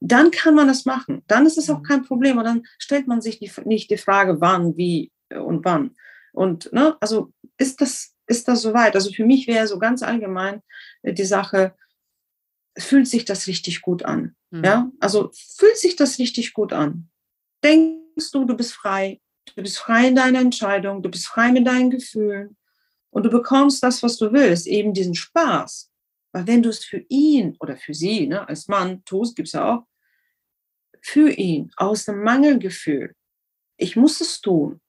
Dann 0.00 0.30
kann 0.30 0.54
man 0.54 0.68
das 0.68 0.84
machen. 0.84 1.22
Dann 1.26 1.44
ist 1.44 1.58
es 1.58 1.68
auch 1.68 1.80
mhm. 1.80 1.84
kein 1.84 2.04
Problem. 2.04 2.38
Und 2.38 2.44
dann 2.44 2.62
stellt 2.78 3.06
man 3.06 3.20
sich 3.20 3.38
die, 3.38 3.50
nicht 3.64 3.90
die 3.90 3.96
Frage, 3.98 4.40
wann, 4.40 4.76
wie 4.76 5.12
und 5.30 5.64
wann. 5.64 5.96
Und 6.32 6.72
ne, 6.72 6.96
also 7.00 7.32
ist 7.58 7.80
das 7.80 8.14
ist 8.28 8.46
das 8.46 8.62
soweit? 8.62 8.94
Also 8.94 9.10
für 9.10 9.24
mich 9.24 9.46
wäre 9.48 9.66
so 9.66 9.78
ganz 9.78 10.02
allgemein 10.02 10.62
äh, 11.02 11.12
die 11.12 11.24
Sache, 11.24 11.74
fühlt 12.78 13.08
sich 13.08 13.24
das 13.24 13.48
richtig 13.48 13.82
gut 13.82 14.04
an? 14.04 14.36
Mhm. 14.50 14.64
Ja, 14.64 14.92
also 15.00 15.30
fühlt 15.32 15.78
sich 15.78 15.96
das 15.96 16.18
richtig 16.18 16.52
gut 16.52 16.72
an? 16.72 17.10
Denkst 17.64 18.30
du, 18.32 18.44
du 18.44 18.54
bist 18.54 18.74
frei? 18.74 19.20
Du 19.56 19.62
bist 19.62 19.78
frei 19.78 20.08
in 20.08 20.14
deiner 20.14 20.40
Entscheidung, 20.40 21.02
du 21.02 21.10
bist 21.10 21.26
frei 21.26 21.50
mit 21.50 21.66
deinen 21.66 21.90
Gefühlen 21.90 22.56
und 23.10 23.24
du 23.24 23.30
bekommst 23.30 23.82
das, 23.82 24.02
was 24.02 24.16
du 24.18 24.32
willst, 24.32 24.66
eben 24.66 24.92
diesen 24.92 25.14
Spaß. 25.14 25.90
Weil 26.32 26.46
wenn 26.46 26.62
du 26.62 26.68
es 26.68 26.84
für 26.84 27.04
ihn 27.08 27.56
oder 27.60 27.76
für 27.76 27.94
sie, 27.94 28.26
ne, 28.26 28.46
als 28.48 28.68
Mann 28.68 29.04
tust, 29.04 29.36
gibt 29.36 29.48
es 29.48 29.52
ja 29.52 29.74
auch, 29.74 29.86
für 31.00 31.30
ihn, 31.30 31.70
aus 31.76 32.04
dem 32.04 32.22
Mangelgefühl, 32.22 33.14
ich 33.76 33.96
muss 33.96 34.20
es 34.20 34.40
tun, 34.40 34.80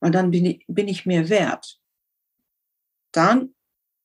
weil 0.00 0.10
dann 0.10 0.30
bin 0.30 0.44
ich, 0.44 0.64
bin 0.66 0.88
ich 0.88 1.06
mir 1.06 1.28
wert 1.28 1.82
dann 3.12 3.54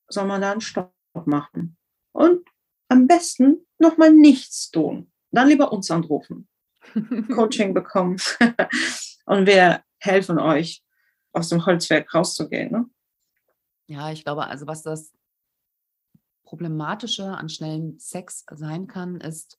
soll 0.08 0.26
man 0.26 0.40
da 0.40 0.52
einen 0.52 0.60
Stopp 0.60 0.92
machen. 1.24 1.76
Und 2.12 2.46
am 2.88 3.06
besten 3.06 3.66
nochmal 3.78 4.12
nichts 4.12 4.70
tun. 4.70 5.10
Dann 5.30 5.48
lieber 5.48 5.72
uns 5.72 5.90
anrufen, 5.90 6.48
Coaching 7.34 7.74
bekommen 7.74 8.16
und 9.26 9.46
wir 9.46 9.82
helfen 9.98 10.38
euch, 10.38 10.82
aus 11.32 11.50
dem 11.50 11.66
Holzwerk 11.66 12.12
rauszugehen. 12.14 12.72
Ne? 12.72 12.86
Ja, 13.88 14.12
ich 14.12 14.22
glaube, 14.22 14.46
also 14.46 14.66
was 14.66 14.82
das 14.82 15.12
Problematische 16.44 17.24
an 17.24 17.48
schnellen 17.48 17.98
Sex 17.98 18.44
sein 18.54 18.86
kann, 18.86 19.20
ist, 19.20 19.58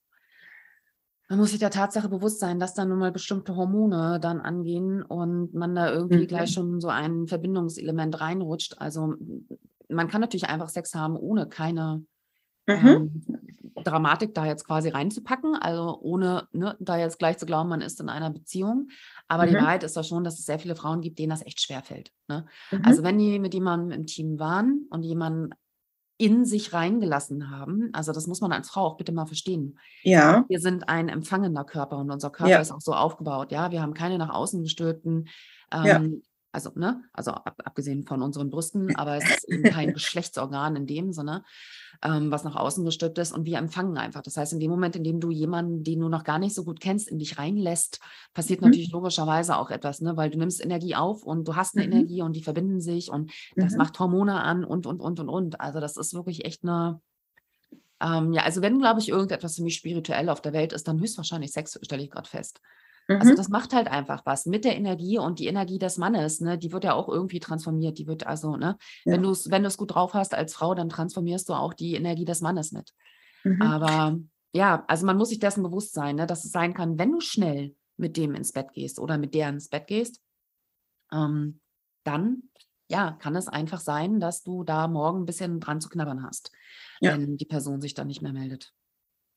man 1.28 1.38
muss 1.38 1.50
sich 1.50 1.60
der 1.60 1.70
Tatsache 1.70 2.08
bewusst 2.08 2.40
sein, 2.40 2.58
dass 2.58 2.74
da 2.74 2.84
nun 2.84 2.98
mal 2.98 3.12
bestimmte 3.12 3.54
Hormone 3.54 4.18
dann 4.20 4.40
angehen 4.40 5.02
und 5.02 5.54
man 5.54 5.74
da 5.74 5.92
irgendwie 5.92 6.22
mhm. 6.22 6.26
gleich 6.26 6.52
schon 6.52 6.80
so 6.80 6.88
ein 6.88 7.28
Verbindungselement 7.28 8.20
reinrutscht. 8.20 8.80
Also 8.80 9.14
man 9.88 10.08
kann 10.08 10.20
natürlich 10.20 10.48
einfach 10.48 10.68
Sex 10.68 10.94
haben, 10.94 11.16
ohne 11.16 11.48
keine 11.48 12.04
mhm. 12.66 12.86
ähm, 12.86 13.24
Dramatik 13.84 14.34
da 14.34 14.46
jetzt 14.46 14.66
quasi 14.66 14.88
reinzupacken, 14.88 15.54
also 15.54 15.98
ohne 16.00 16.48
ne, 16.52 16.76
da 16.80 16.98
jetzt 16.98 17.18
gleich 17.18 17.38
zu 17.38 17.46
glauben, 17.46 17.68
man 17.68 17.80
ist 17.80 18.00
in 18.00 18.08
einer 18.08 18.30
Beziehung. 18.30 18.88
Aber 19.30 19.46
mhm. 19.46 19.50
die 19.50 19.54
Wahrheit 19.54 19.84
ist 19.84 19.96
doch 19.96 20.04
schon, 20.04 20.24
dass 20.24 20.40
es 20.40 20.44
sehr 20.44 20.58
viele 20.58 20.74
Frauen 20.74 21.00
gibt, 21.00 21.18
denen 21.18 21.30
das 21.30 21.46
echt 21.46 21.60
schwerfällt. 21.60 22.10
Ne? 22.26 22.46
Mhm. 22.72 22.82
Also 22.84 23.04
wenn 23.04 23.16
die 23.16 23.38
mit 23.38 23.54
jemandem 23.54 23.92
im 23.92 24.06
Team 24.06 24.40
waren 24.40 24.86
und 24.90 25.04
jemanden 25.04 25.50
in 26.18 26.44
sich 26.44 26.74
reingelassen 26.74 27.48
haben. 27.48 27.88
Also 27.94 28.12
das 28.12 28.26
muss 28.26 28.42
man 28.42 28.52
als 28.52 28.68
Frau 28.68 28.84
auch 28.84 28.96
bitte 28.98 29.12
mal 29.12 29.24
verstehen. 29.24 29.78
Ja. 30.02 30.44
Wir 30.48 30.60
sind 30.60 30.88
ein 30.88 31.08
empfangender 31.08 31.64
Körper 31.64 31.96
und 31.96 32.10
unser 32.10 32.28
Körper 32.28 32.50
ja. 32.50 32.60
ist 32.60 32.72
auch 32.72 32.80
so 32.80 32.92
aufgebaut. 32.92 33.52
Ja, 33.52 33.70
wir 33.70 33.80
haben 33.80 33.94
keine 33.94 34.18
nach 34.18 34.28
außen 34.28 34.62
gestülpten 34.62 35.28
ähm, 35.72 35.86
ja. 35.86 36.00
Also, 36.52 36.70
ne, 36.74 37.02
also 37.12 37.30
ab, 37.30 37.60
abgesehen 37.64 38.04
von 38.04 38.22
unseren 38.22 38.50
Brüsten, 38.50 38.96
aber 38.96 39.16
es 39.16 39.28
ist 39.28 39.48
eben 39.48 39.62
kein 39.62 39.92
Geschlechtsorgan 39.94 40.74
in 40.74 40.86
dem 40.86 41.12
Sinne, 41.12 41.44
ähm, 42.02 42.32
was 42.32 42.42
nach 42.42 42.56
außen 42.56 42.84
gestülpt 42.84 43.18
ist 43.18 43.32
und 43.32 43.44
wir 43.44 43.58
empfangen 43.58 43.96
einfach. 43.96 44.22
Das 44.22 44.36
heißt, 44.36 44.52
in 44.52 44.60
dem 44.60 44.70
Moment, 44.70 44.96
in 44.96 45.04
dem 45.04 45.20
du 45.20 45.30
jemanden, 45.30 45.84
den 45.84 46.00
du 46.00 46.08
noch 46.08 46.24
gar 46.24 46.40
nicht 46.40 46.54
so 46.54 46.64
gut 46.64 46.80
kennst, 46.80 47.08
in 47.08 47.18
dich 47.18 47.38
reinlässt, 47.38 48.00
passiert 48.34 48.60
mhm. 48.60 48.68
natürlich 48.68 48.90
logischerweise 48.90 49.56
auch 49.56 49.70
etwas, 49.70 50.00
ne, 50.00 50.16
weil 50.16 50.30
du 50.30 50.38
nimmst 50.38 50.64
Energie 50.64 50.96
auf 50.96 51.22
und 51.22 51.46
du 51.46 51.54
hast 51.54 51.76
eine 51.76 51.86
mhm. 51.86 51.92
Energie 51.92 52.22
und 52.22 52.34
die 52.34 52.42
verbinden 52.42 52.80
sich 52.80 53.10
und 53.10 53.32
das 53.54 53.72
mhm. 53.72 53.78
macht 53.78 53.98
Hormone 54.00 54.42
an 54.42 54.64
und, 54.64 54.86
und, 54.86 55.00
und, 55.00 55.20
und, 55.20 55.28
und. 55.28 55.60
Also 55.60 55.78
das 55.78 55.96
ist 55.96 56.14
wirklich 56.14 56.44
echt 56.44 56.64
eine, 56.64 57.00
ähm, 58.00 58.32
ja, 58.32 58.42
also 58.42 58.60
wenn, 58.62 58.80
glaube 58.80 58.98
ich, 58.98 59.08
irgendetwas 59.08 59.54
ziemlich 59.54 59.76
spirituell 59.76 60.28
auf 60.30 60.40
der 60.40 60.52
Welt 60.52 60.72
ist, 60.72 60.88
dann 60.88 60.98
höchstwahrscheinlich 60.98 61.52
Sex, 61.52 61.78
stelle 61.82 62.02
ich 62.02 62.10
gerade 62.10 62.28
fest. 62.28 62.60
Also 63.08 63.32
mhm. 63.32 63.36
das 63.36 63.48
macht 63.48 63.72
halt 63.72 63.88
einfach 63.88 64.24
was 64.24 64.46
mit 64.46 64.64
der 64.64 64.76
Energie 64.76 65.18
und 65.18 65.40
die 65.40 65.46
Energie 65.46 65.78
des 65.78 65.98
Mannes, 65.98 66.40
ne, 66.40 66.56
die 66.58 66.70
wird 66.70 66.84
ja 66.84 66.94
auch 66.94 67.08
irgendwie 67.08 67.40
transformiert. 67.40 67.98
Die 67.98 68.06
wird 68.06 68.26
also, 68.26 68.56
ne, 68.56 68.76
ja. 69.04 69.12
wenn 69.12 69.22
du 69.22 69.30
es 69.30 69.50
wenn 69.50 69.68
gut 69.76 69.94
drauf 69.94 70.14
hast 70.14 70.34
als 70.34 70.54
Frau, 70.54 70.74
dann 70.74 70.88
transformierst 70.88 71.48
du 71.48 71.54
auch 71.54 71.74
die 71.74 71.94
Energie 71.94 72.24
des 72.24 72.40
Mannes 72.40 72.72
mit. 72.72 72.92
Mhm. 73.42 73.62
Aber 73.62 74.18
ja, 74.52 74.84
also 74.86 75.06
man 75.06 75.16
muss 75.16 75.30
sich 75.30 75.38
dessen 75.38 75.62
bewusst 75.62 75.92
sein, 75.92 76.16
ne, 76.16 76.26
dass 76.26 76.44
es 76.44 76.52
sein 76.52 76.74
kann, 76.74 76.98
wenn 76.98 77.12
du 77.12 77.20
schnell 77.20 77.74
mit 77.96 78.16
dem 78.16 78.34
ins 78.34 78.52
Bett 78.52 78.72
gehst 78.72 78.98
oder 78.98 79.18
mit 79.18 79.34
der 79.34 79.48
ins 79.48 79.68
Bett 79.68 79.86
gehst, 79.86 80.20
ähm, 81.12 81.60
dann 82.04 82.44
ja, 82.90 83.12
kann 83.12 83.36
es 83.36 83.46
einfach 83.46 83.78
sein, 83.78 84.18
dass 84.18 84.42
du 84.42 84.64
da 84.64 84.88
morgen 84.88 85.22
ein 85.22 85.26
bisschen 85.26 85.60
dran 85.60 85.80
zu 85.80 85.88
knabbern 85.88 86.24
hast, 86.24 86.50
ja. 87.00 87.12
wenn 87.12 87.36
die 87.36 87.44
Person 87.44 87.80
sich 87.80 87.94
dann 87.94 88.08
nicht 88.08 88.20
mehr 88.20 88.32
meldet. 88.32 88.72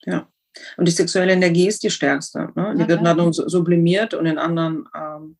Ja. 0.06 0.28
Und 0.78 0.88
die 0.88 0.92
sexuelle 0.92 1.34
Energie 1.34 1.68
ist 1.68 1.84
die 1.84 1.90
stärkste. 1.90 2.50
Ne? 2.56 2.76
Die 2.78 2.88
wird 2.88 3.06
dann 3.06 3.34
sublimiert 3.34 4.14
und 4.14 4.26
in 4.26 4.38
anderen, 4.38 4.88
ähm, 4.96 5.38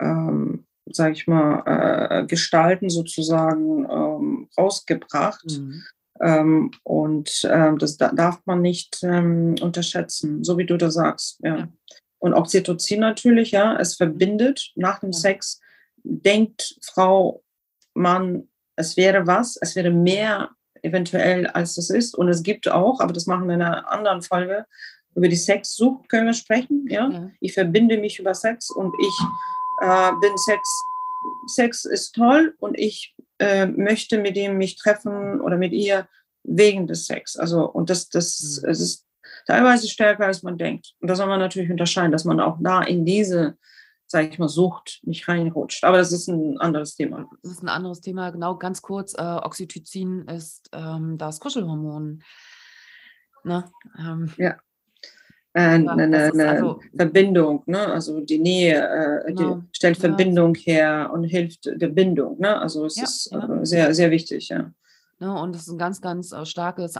ähm, 0.00 0.66
sage 0.86 1.12
ich 1.12 1.26
mal, 1.26 1.62
äh, 1.66 2.26
Gestalten 2.26 2.90
sozusagen 2.90 3.84
ähm, 3.90 4.48
rausgebracht. 4.56 5.46
Mhm. 5.46 5.82
Ähm, 6.20 6.70
und 6.84 7.48
ähm, 7.50 7.78
das 7.78 7.96
da 7.96 8.12
darf 8.12 8.40
man 8.44 8.62
nicht 8.62 9.00
ähm, 9.02 9.56
unterschätzen, 9.60 10.44
so 10.44 10.56
wie 10.58 10.66
du 10.66 10.76
das 10.76 10.94
sagst. 10.94 11.40
Ja. 11.42 11.56
ja. 11.56 11.68
Und 12.18 12.34
Oxytocin 12.34 13.00
natürlich, 13.00 13.50
ja, 13.50 13.76
es 13.78 13.96
verbindet 13.96 14.72
nach 14.76 15.00
dem 15.00 15.10
ja. 15.10 15.18
Sex, 15.18 15.60
denkt 16.04 16.78
Frau, 16.80 17.42
Mann, 17.94 18.48
es 18.76 18.96
wäre 18.96 19.26
was, 19.26 19.56
es 19.60 19.76
wäre 19.76 19.90
mehr 19.90 20.50
eventuell 20.84 21.46
als 21.48 21.76
es 21.78 21.90
ist. 21.90 22.14
Und 22.14 22.28
es 22.28 22.42
gibt 22.42 22.68
auch, 22.68 23.00
aber 23.00 23.12
das 23.12 23.26
machen 23.26 23.46
wir 23.46 23.54
in 23.54 23.62
einer 23.62 23.90
anderen 23.90 24.22
Folge, 24.22 24.66
über 25.14 25.28
die 25.28 25.36
Sexsucht 25.36 26.08
können 26.08 26.26
wir 26.26 26.34
sprechen. 26.34 26.86
Ja? 26.88 27.08
ja. 27.08 27.30
Ich 27.40 27.54
verbinde 27.54 27.98
mich 27.98 28.18
über 28.18 28.34
Sex 28.34 28.70
und 28.70 28.94
ich 29.00 29.20
äh, 29.82 30.12
bin 30.20 30.36
Sex. 30.36 30.60
Sex 31.46 31.84
ist 31.84 32.14
toll 32.14 32.54
und 32.58 32.78
ich 32.78 33.14
äh, 33.38 33.66
möchte 33.66 34.18
mit 34.18 34.36
ihm 34.36 34.58
mich 34.58 34.76
treffen 34.76 35.40
oder 35.40 35.56
mit 35.56 35.72
ihr 35.72 36.06
wegen 36.42 36.86
des 36.86 37.06
Sex. 37.06 37.36
Also, 37.36 37.64
und 37.64 37.90
das, 37.90 38.08
das 38.08 38.60
mhm. 38.62 38.68
es 38.70 38.80
ist 38.80 39.06
teilweise 39.46 39.88
stärker, 39.88 40.26
als 40.26 40.42
man 40.42 40.58
denkt. 40.58 40.94
Und 41.00 41.08
da 41.08 41.16
soll 41.16 41.26
man 41.26 41.40
natürlich 41.40 41.70
unterscheiden, 41.70 42.12
dass 42.12 42.24
man 42.24 42.40
auch 42.40 42.58
da 42.60 42.82
in 42.82 43.04
diese 43.04 43.56
sage 44.14 44.28
ich 44.28 44.38
mal, 44.38 44.48
Sucht 44.48 45.00
nicht 45.02 45.26
reinrutscht. 45.26 45.82
Aber 45.82 45.98
das 45.98 46.12
ist 46.12 46.28
ein 46.28 46.56
anderes 46.58 46.94
Thema. 46.94 47.28
Das 47.42 47.50
ist 47.50 47.62
ein 47.64 47.68
anderes 47.68 48.00
Thema, 48.00 48.30
genau, 48.30 48.56
ganz 48.56 48.80
kurz. 48.80 49.12
Äh, 49.14 49.22
Oxytocin 49.22 50.28
ist 50.28 50.70
ähm, 50.72 51.18
das 51.18 51.40
Kuschelhormon. 51.40 52.22
Ne? 53.42 53.64
Ähm, 53.98 54.32
ja. 54.36 54.56
Äh, 55.52 55.60
eine, 55.62 55.90
eine, 55.90 56.32
eine 56.32 56.48
also, 56.48 56.80
Verbindung, 56.96 57.64
ne? 57.66 57.86
also 57.88 58.20
die 58.20 58.38
Nähe 58.38 59.24
äh, 59.26 59.32
genau. 59.32 59.56
die 59.56 59.68
stellt 59.72 59.96
Verbindung 59.96 60.54
ja. 60.54 60.62
her 60.62 61.10
und 61.12 61.24
hilft 61.24 61.66
der 61.66 61.88
Bindung. 61.88 62.38
Ne? 62.38 62.56
Also 62.56 62.86
es 62.86 62.96
ja, 62.96 63.02
ist 63.02 63.30
ja. 63.32 63.64
sehr, 63.64 63.94
sehr 63.94 64.12
wichtig, 64.12 64.48
ja. 64.48 64.72
Ne, 65.18 65.32
und 65.40 65.54
das 65.54 65.62
ist 65.62 65.68
ein 65.68 65.78
ganz, 65.78 66.00
ganz 66.00 66.30
äh, 66.30 66.46
starkes 66.46 66.96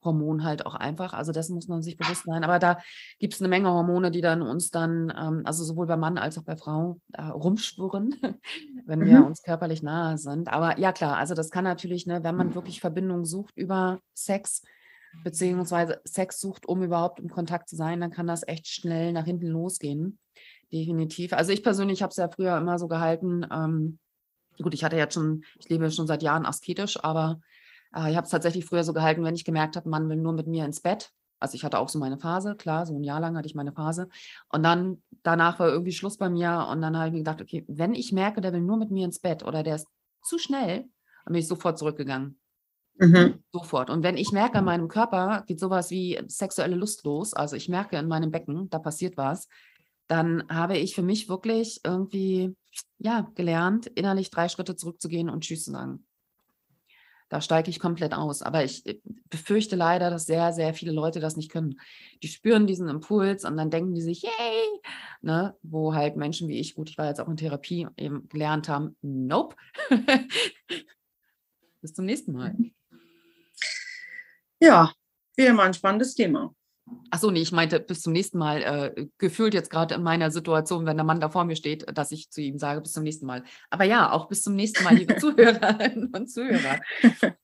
Anti-Stress-Hormon 0.00 0.44
halt 0.44 0.66
auch 0.66 0.74
einfach. 0.74 1.12
Also 1.12 1.32
dessen 1.32 1.54
muss 1.54 1.68
man 1.68 1.82
sich 1.82 1.96
bewusst 1.96 2.24
sein. 2.24 2.44
Aber 2.44 2.58
da 2.58 2.78
gibt 3.18 3.34
es 3.34 3.40
eine 3.40 3.48
Menge 3.48 3.70
Hormone, 3.70 4.10
die 4.10 4.20
dann 4.20 4.42
uns 4.42 4.70
dann, 4.70 5.12
ähm, 5.16 5.42
also 5.44 5.64
sowohl 5.64 5.86
bei 5.86 5.96
Mann 5.96 6.18
als 6.18 6.38
auch 6.38 6.44
bei 6.44 6.56
Frau, 6.56 7.00
äh, 7.12 7.22
rumschwirren, 7.22 8.14
wenn 8.86 9.04
wir 9.04 9.20
mhm. 9.20 9.26
uns 9.26 9.42
körperlich 9.42 9.82
nahe 9.82 10.18
sind. 10.18 10.48
Aber 10.48 10.78
ja 10.78 10.92
klar, 10.92 11.16
also 11.16 11.34
das 11.34 11.50
kann 11.50 11.64
natürlich, 11.64 12.06
ne, 12.06 12.22
wenn 12.22 12.36
man 12.36 12.54
wirklich 12.54 12.80
Verbindung 12.80 13.24
sucht 13.24 13.56
über 13.56 14.00
Sex, 14.14 14.62
beziehungsweise 15.24 16.00
Sex 16.04 16.40
sucht, 16.40 16.66
um 16.66 16.82
überhaupt 16.82 17.18
im 17.18 17.28
Kontakt 17.28 17.68
zu 17.68 17.76
sein, 17.76 18.00
dann 18.00 18.10
kann 18.10 18.26
das 18.26 18.46
echt 18.46 18.68
schnell 18.68 19.12
nach 19.12 19.24
hinten 19.24 19.48
losgehen. 19.48 20.18
Definitiv. 20.72 21.32
Also 21.32 21.50
ich 21.50 21.64
persönlich 21.64 22.00
habe 22.02 22.10
es 22.10 22.16
ja 22.16 22.28
früher 22.28 22.56
immer 22.56 22.78
so 22.78 22.86
gehalten, 22.86 23.44
ähm, 23.52 23.98
gut, 24.62 24.72
ich 24.72 24.84
hatte 24.84 24.96
jetzt 24.96 25.14
schon, 25.14 25.42
ich 25.58 25.68
lebe 25.68 25.90
schon 25.90 26.06
seit 26.06 26.22
Jahren 26.22 26.46
asketisch, 26.46 27.02
aber 27.02 27.40
Äh, 27.94 28.10
ich 28.10 28.16
habe 28.16 28.24
es 28.24 28.30
tatsächlich 28.30 28.64
früher 28.64 28.84
so 28.84 28.92
gehalten, 28.92 29.24
wenn 29.24 29.34
ich 29.34 29.44
gemerkt 29.44 29.76
habe, 29.76 29.88
Mann 29.88 30.08
will 30.08 30.16
nur 30.16 30.32
mit 30.32 30.46
mir 30.46 30.64
ins 30.64 30.80
Bett. 30.80 31.12
Also 31.38 31.54
ich 31.54 31.64
hatte 31.64 31.78
auch 31.78 31.88
so 31.88 31.98
meine 31.98 32.18
Phase, 32.18 32.54
klar, 32.54 32.84
so 32.84 32.94
ein 32.94 33.02
Jahr 33.02 33.20
lang 33.20 33.36
hatte 33.36 33.46
ich 33.46 33.54
meine 33.54 33.72
Phase. 33.72 34.08
Und 34.50 34.62
dann, 34.62 35.02
danach 35.22 35.58
war 35.58 35.68
irgendwie 35.68 35.92
Schluss 35.92 36.18
bei 36.18 36.28
mir. 36.28 36.68
Und 36.70 36.82
dann 36.82 36.96
habe 36.96 37.08
ich 37.08 37.12
mir 37.12 37.20
gedacht, 37.20 37.40
okay, 37.40 37.64
wenn 37.66 37.94
ich 37.94 38.12
merke, 38.12 38.42
der 38.42 38.52
will 38.52 38.60
nur 38.60 38.76
mit 38.76 38.90
mir 38.90 39.06
ins 39.06 39.20
Bett 39.20 39.42
oder 39.42 39.62
der 39.62 39.76
ist 39.76 39.86
zu 40.22 40.38
schnell, 40.38 40.84
dann 41.24 41.32
bin 41.32 41.36
ich 41.36 41.48
sofort 41.48 41.78
zurückgegangen. 41.78 42.38
Mhm. 42.98 43.42
Sofort. 43.52 43.88
Und 43.88 44.02
wenn 44.02 44.18
ich 44.18 44.30
merke, 44.32 44.58
an 44.58 44.66
meinem 44.66 44.88
Körper 44.88 45.44
geht 45.46 45.58
sowas 45.58 45.90
wie 45.90 46.20
sexuelle 46.26 46.76
Lust 46.76 47.04
los, 47.04 47.32
also 47.32 47.56
ich 47.56 47.70
merke 47.70 47.96
in 47.96 48.08
meinem 48.08 48.30
Becken, 48.30 48.68
da 48.68 48.78
passiert 48.78 49.16
was, 49.16 49.48
dann 50.06 50.44
habe 50.50 50.76
ich 50.76 50.94
für 50.94 51.02
mich 51.02 51.28
wirklich 51.28 51.80
irgendwie, 51.82 52.54
ja, 52.98 53.30
gelernt, 53.34 53.86
innerlich 53.86 54.30
drei 54.30 54.48
Schritte 54.48 54.76
zurückzugehen 54.76 55.30
und 55.30 55.44
Tschüss 55.44 55.64
zu 55.64 55.70
sagen. 55.70 56.04
Da 57.30 57.40
steige 57.40 57.70
ich 57.70 57.78
komplett 57.78 58.12
aus. 58.12 58.42
Aber 58.42 58.64
ich 58.64 58.84
äh, 58.86 59.00
befürchte 59.30 59.76
leider, 59.76 60.10
dass 60.10 60.26
sehr, 60.26 60.52
sehr 60.52 60.74
viele 60.74 60.92
Leute 60.92 61.20
das 61.20 61.36
nicht 61.36 61.50
können. 61.50 61.80
Die 62.22 62.28
spüren 62.28 62.66
diesen 62.66 62.88
Impuls 62.88 63.44
und 63.44 63.56
dann 63.56 63.70
denken 63.70 63.94
die 63.94 64.02
sich, 64.02 64.22
yay, 64.22 64.80
ne? 65.22 65.56
wo 65.62 65.94
halt 65.94 66.16
Menschen 66.16 66.48
wie 66.48 66.58
ich, 66.58 66.74
gut, 66.74 66.90
ich 66.90 66.98
war 66.98 67.06
jetzt 67.06 67.20
auch 67.20 67.28
in 67.28 67.36
Therapie, 67.36 67.86
eben 67.96 68.28
gelernt 68.28 68.68
haben, 68.68 68.96
nope. 69.00 69.56
Bis 71.80 71.94
zum 71.94 72.04
nächsten 72.04 72.32
Mal. 72.32 72.54
Ja, 74.58 74.92
wieder 75.36 75.54
mal 75.54 75.66
ein 75.66 75.74
spannendes 75.74 76.14
Thema. 76.14 76.54
Achso, 77.10 77.30
nee, 77.30 77.40
ich 77.40 77.52
meinte 77.52 77.80
bis 77.80 78.02
zum 78.02 78.12
nächsten 78.12 78.38
Mal. 78.38 78.62
Äh, 78.62 79.06
gefühlt 79.18 79.54
jetzt 79.54 79.70
gerade 79.70 79.94
in 79.94 80.02
meiner 80.02 80.30
Situation, 80.30 80.86
wenn 80.86 80.96
der 80.96 81.04
Mann 81.04 81.20
da 81.20 81.28
vor 81.28 81.44
mir 81.44 81.56
steht, 81.56 81.86
dass 81.96 82.12
ich 82.12 82.30
zu 82.30 82.40
ihm 82.40 82.58
sage, 82.58 82.80
bis 82.80 82.92
zum 82.92 83.02
nächsten 83.02 83.26
Mal. 83.26 83.42
Aber 83.68 83.84
ja, 83.84 84.12
auch 84.12 84.28
bis 84.28 84.42
zum 84.42 84.54
nächsten 84.54 84.84
Mal, 84.84 84.94
liebe 84.94 85.16
Zuhörerinnen 85.18 86.12
und 86.14 86.30
Zuhörer. 86.30 86.80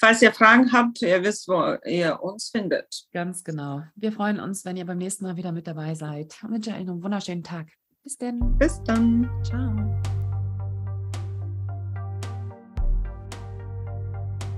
Falls 0.00 0.20
ihr 0.20 0.32
Fragen 0.32 0.72
habt, 0.72 1.00
ihr 1.02 1.22
wisst, 1.22 1.48
wo 1.48 1.76
ihr 1.88 2.20
uns 2.22 2.50
findet. 2.50 3.04
Ganz 3.12 3.44
genau. 3.44 3.82
Wir 3.94 4.12
freuen 4.12 4.40
uns, 4.40 4.64
wenn 4.64 4.76
ihr 4.76 4.84
beim 4.84 4.98
nächsten 4.98 5.24
Mal 5.24 5.36
wieder 5.36 5.52
mit 5.52 5.66
dabei 5.66 5.94
seid. 5.94 6.34
Und 6.42 6.52
wünsche 6.52 6.70
euch 6.70 6.76
einen 6.76 7.02
wunderschönen 7.02 7.44
Tag. 7.44 7.68
Bis 8.02 8.18
denn. 8.18 8.58
Bis 8.58 8.82
dann. 8.82 9.30
Ciao. 9.44 9.72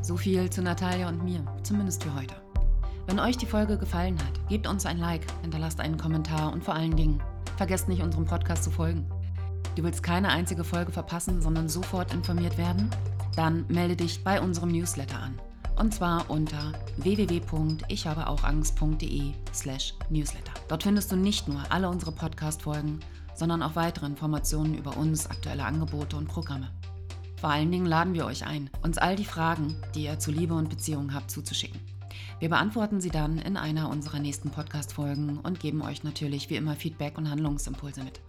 So 0.00 0.16
viel 0.16 0.50
zu 0.50 0.62
Natalia 0.62 1.08
und 1.08 1.24
mir, 1.24 1.44
zumindest 1.62 2.02
für 2.02 2.14
heute. 2.14 2.43
Wenn 3.06 3.20
euch 3.20 3.36
die 3.36 3.46
Folge 3.46 3.76
gefallen 3.76 4.18
hat, 4.18 4.48
gebt 4.48 4.66
uns 4.66 4.86
ein 4.86 4.96
Like, 4.98 5.26
hinterlasst 5.42 5.78
einen 5.78 5.98
Kommentar 5.98 6.50
und 6.52 6.64
vor 6.64 6.74
allen 6.74 6.96
Dingen, 6.96 7.22
vergesst 7.56 7.86
nicht, 7.88 8.02
unserem 8.02 8.24
Podcast 8.24 8.64
zu 8.64 8.70
folgen. 8.70 9.06
Du 9.76 9.82
willst 9.82 10.02
keine 10.02 10.30
einzige 10.30 10.64
Folge 10.64 10.90
verpassen, 10.90 11.42
sondern 11.42 11.68
sofort 11.68 12.14
informiert 12.14 12.56
werden? 12.56 12.88
Dann 13.36 13.66
melde 13.68 13.96
dich 13.96 14.24
bei 14.24 14.40
unserem 14.40 14.70
Newsletter 14.70 15.18
an. 15.18 15.38
Und 15.76 15.92
zwar 15.92 16.30
unter 16.30 16.72
www.ichhabeauchangst.de 16.98 19.32
slash 19.52 19.94
newsletter. 20.08 20.52
Dort 20.68 20.84
findest 20.84 21.10
du 21.12 21.16
nicht 21.16 21.46
nur 21.48 21.60
alle 21.70 21.90
unsere 21.90 22.12
Podcast-Folgen, 22.12 23.00
sondern 23.34 23.62
auch 23.62 23.76
weitere 23.76 24.06
Informationen 24.06 24.78
über 24.78 24.96
uns, 24.96 25.28
aktuelle 25.28 25.64
Angebote 25.64 26.16
und 26.16 26.28
Programme. 26.28 26.70
Vor 27.40 27.50
allen 27.50 27.72
Dingen 27.72 27.86
laden 27.86 28.14
wir 28.14 28.24
euch 28.24 28.46
ein, 28.46 28.70
uns 28.82 28.96
all 28.96 29.16
die 29.16 29.26
Fragen, 29.26 29.76
die 29.94 30.04
ihr 30.04 30.18
zu 30.18 30.30
Liebe 30.30 30.54
und 30.54 30.70
Beziehungen 30.70 31.12
habt, 31.12 31.30
zuzuschicken. 31.30 31.78
Wir 32.40 32.48
beantworten 32.48 33.00
sie 33.00 33.10
dann 33.10 33.38
in 33.38 33.56
einer 33.56 33.88
unserer 33.88 34.18
nächsten 34.18 34.50
Podcast-Folgen 34.50 35.38
und 35.38 35.60
geben 35.60 35.82
euch 35.82 36.02
natürlich 36.02 36.50
wie 36.50 36.56
immer 36.56 36.74
Feedback 36.74 37.16
und 37.16 37.30
Handlungsimpulse 37.30 38.02
mit. 38.02 38.20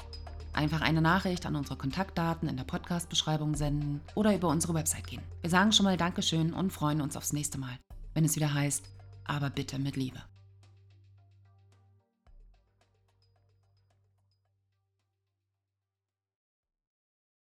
Einfach 0.54 0.82
eine 0.82 1.02
Nachricht 1.02 1.46
an 1.46 1.56
unsere 1.56 1.76
Kontaktdaten 1.76 2.48
in 2.48 2.56
der 2.56 2.64
Podcast-Beschreibung 2.64 3.56
senden 3.56 4.00
oder 4.14 4.34
über 4.34 4.48
unsere 4.48 4.74
Website 4.74 5.08
gehen. 5.08 5.22
Wir 5.42 5.50
sagen 5.50 5.72
schon 5.72 5.84
mal 5.84 5.98
Dankeschön 5.98 6.54
und 6.54 6.72
freuen 6.72 7.02
uns 7.02 7.18
aufs 7.18 7.34
nächste 7.34 7.58
Mal, 7.58 7.78
wenn 8.14 8.24
es 8.24 8.36
wieder 8.36 8.54
heißt, 8.54 8.86
aber 9.26 9.50
bitte 9.50 9.80
mit 9.80 9.98
Liebe. 9.98 10.22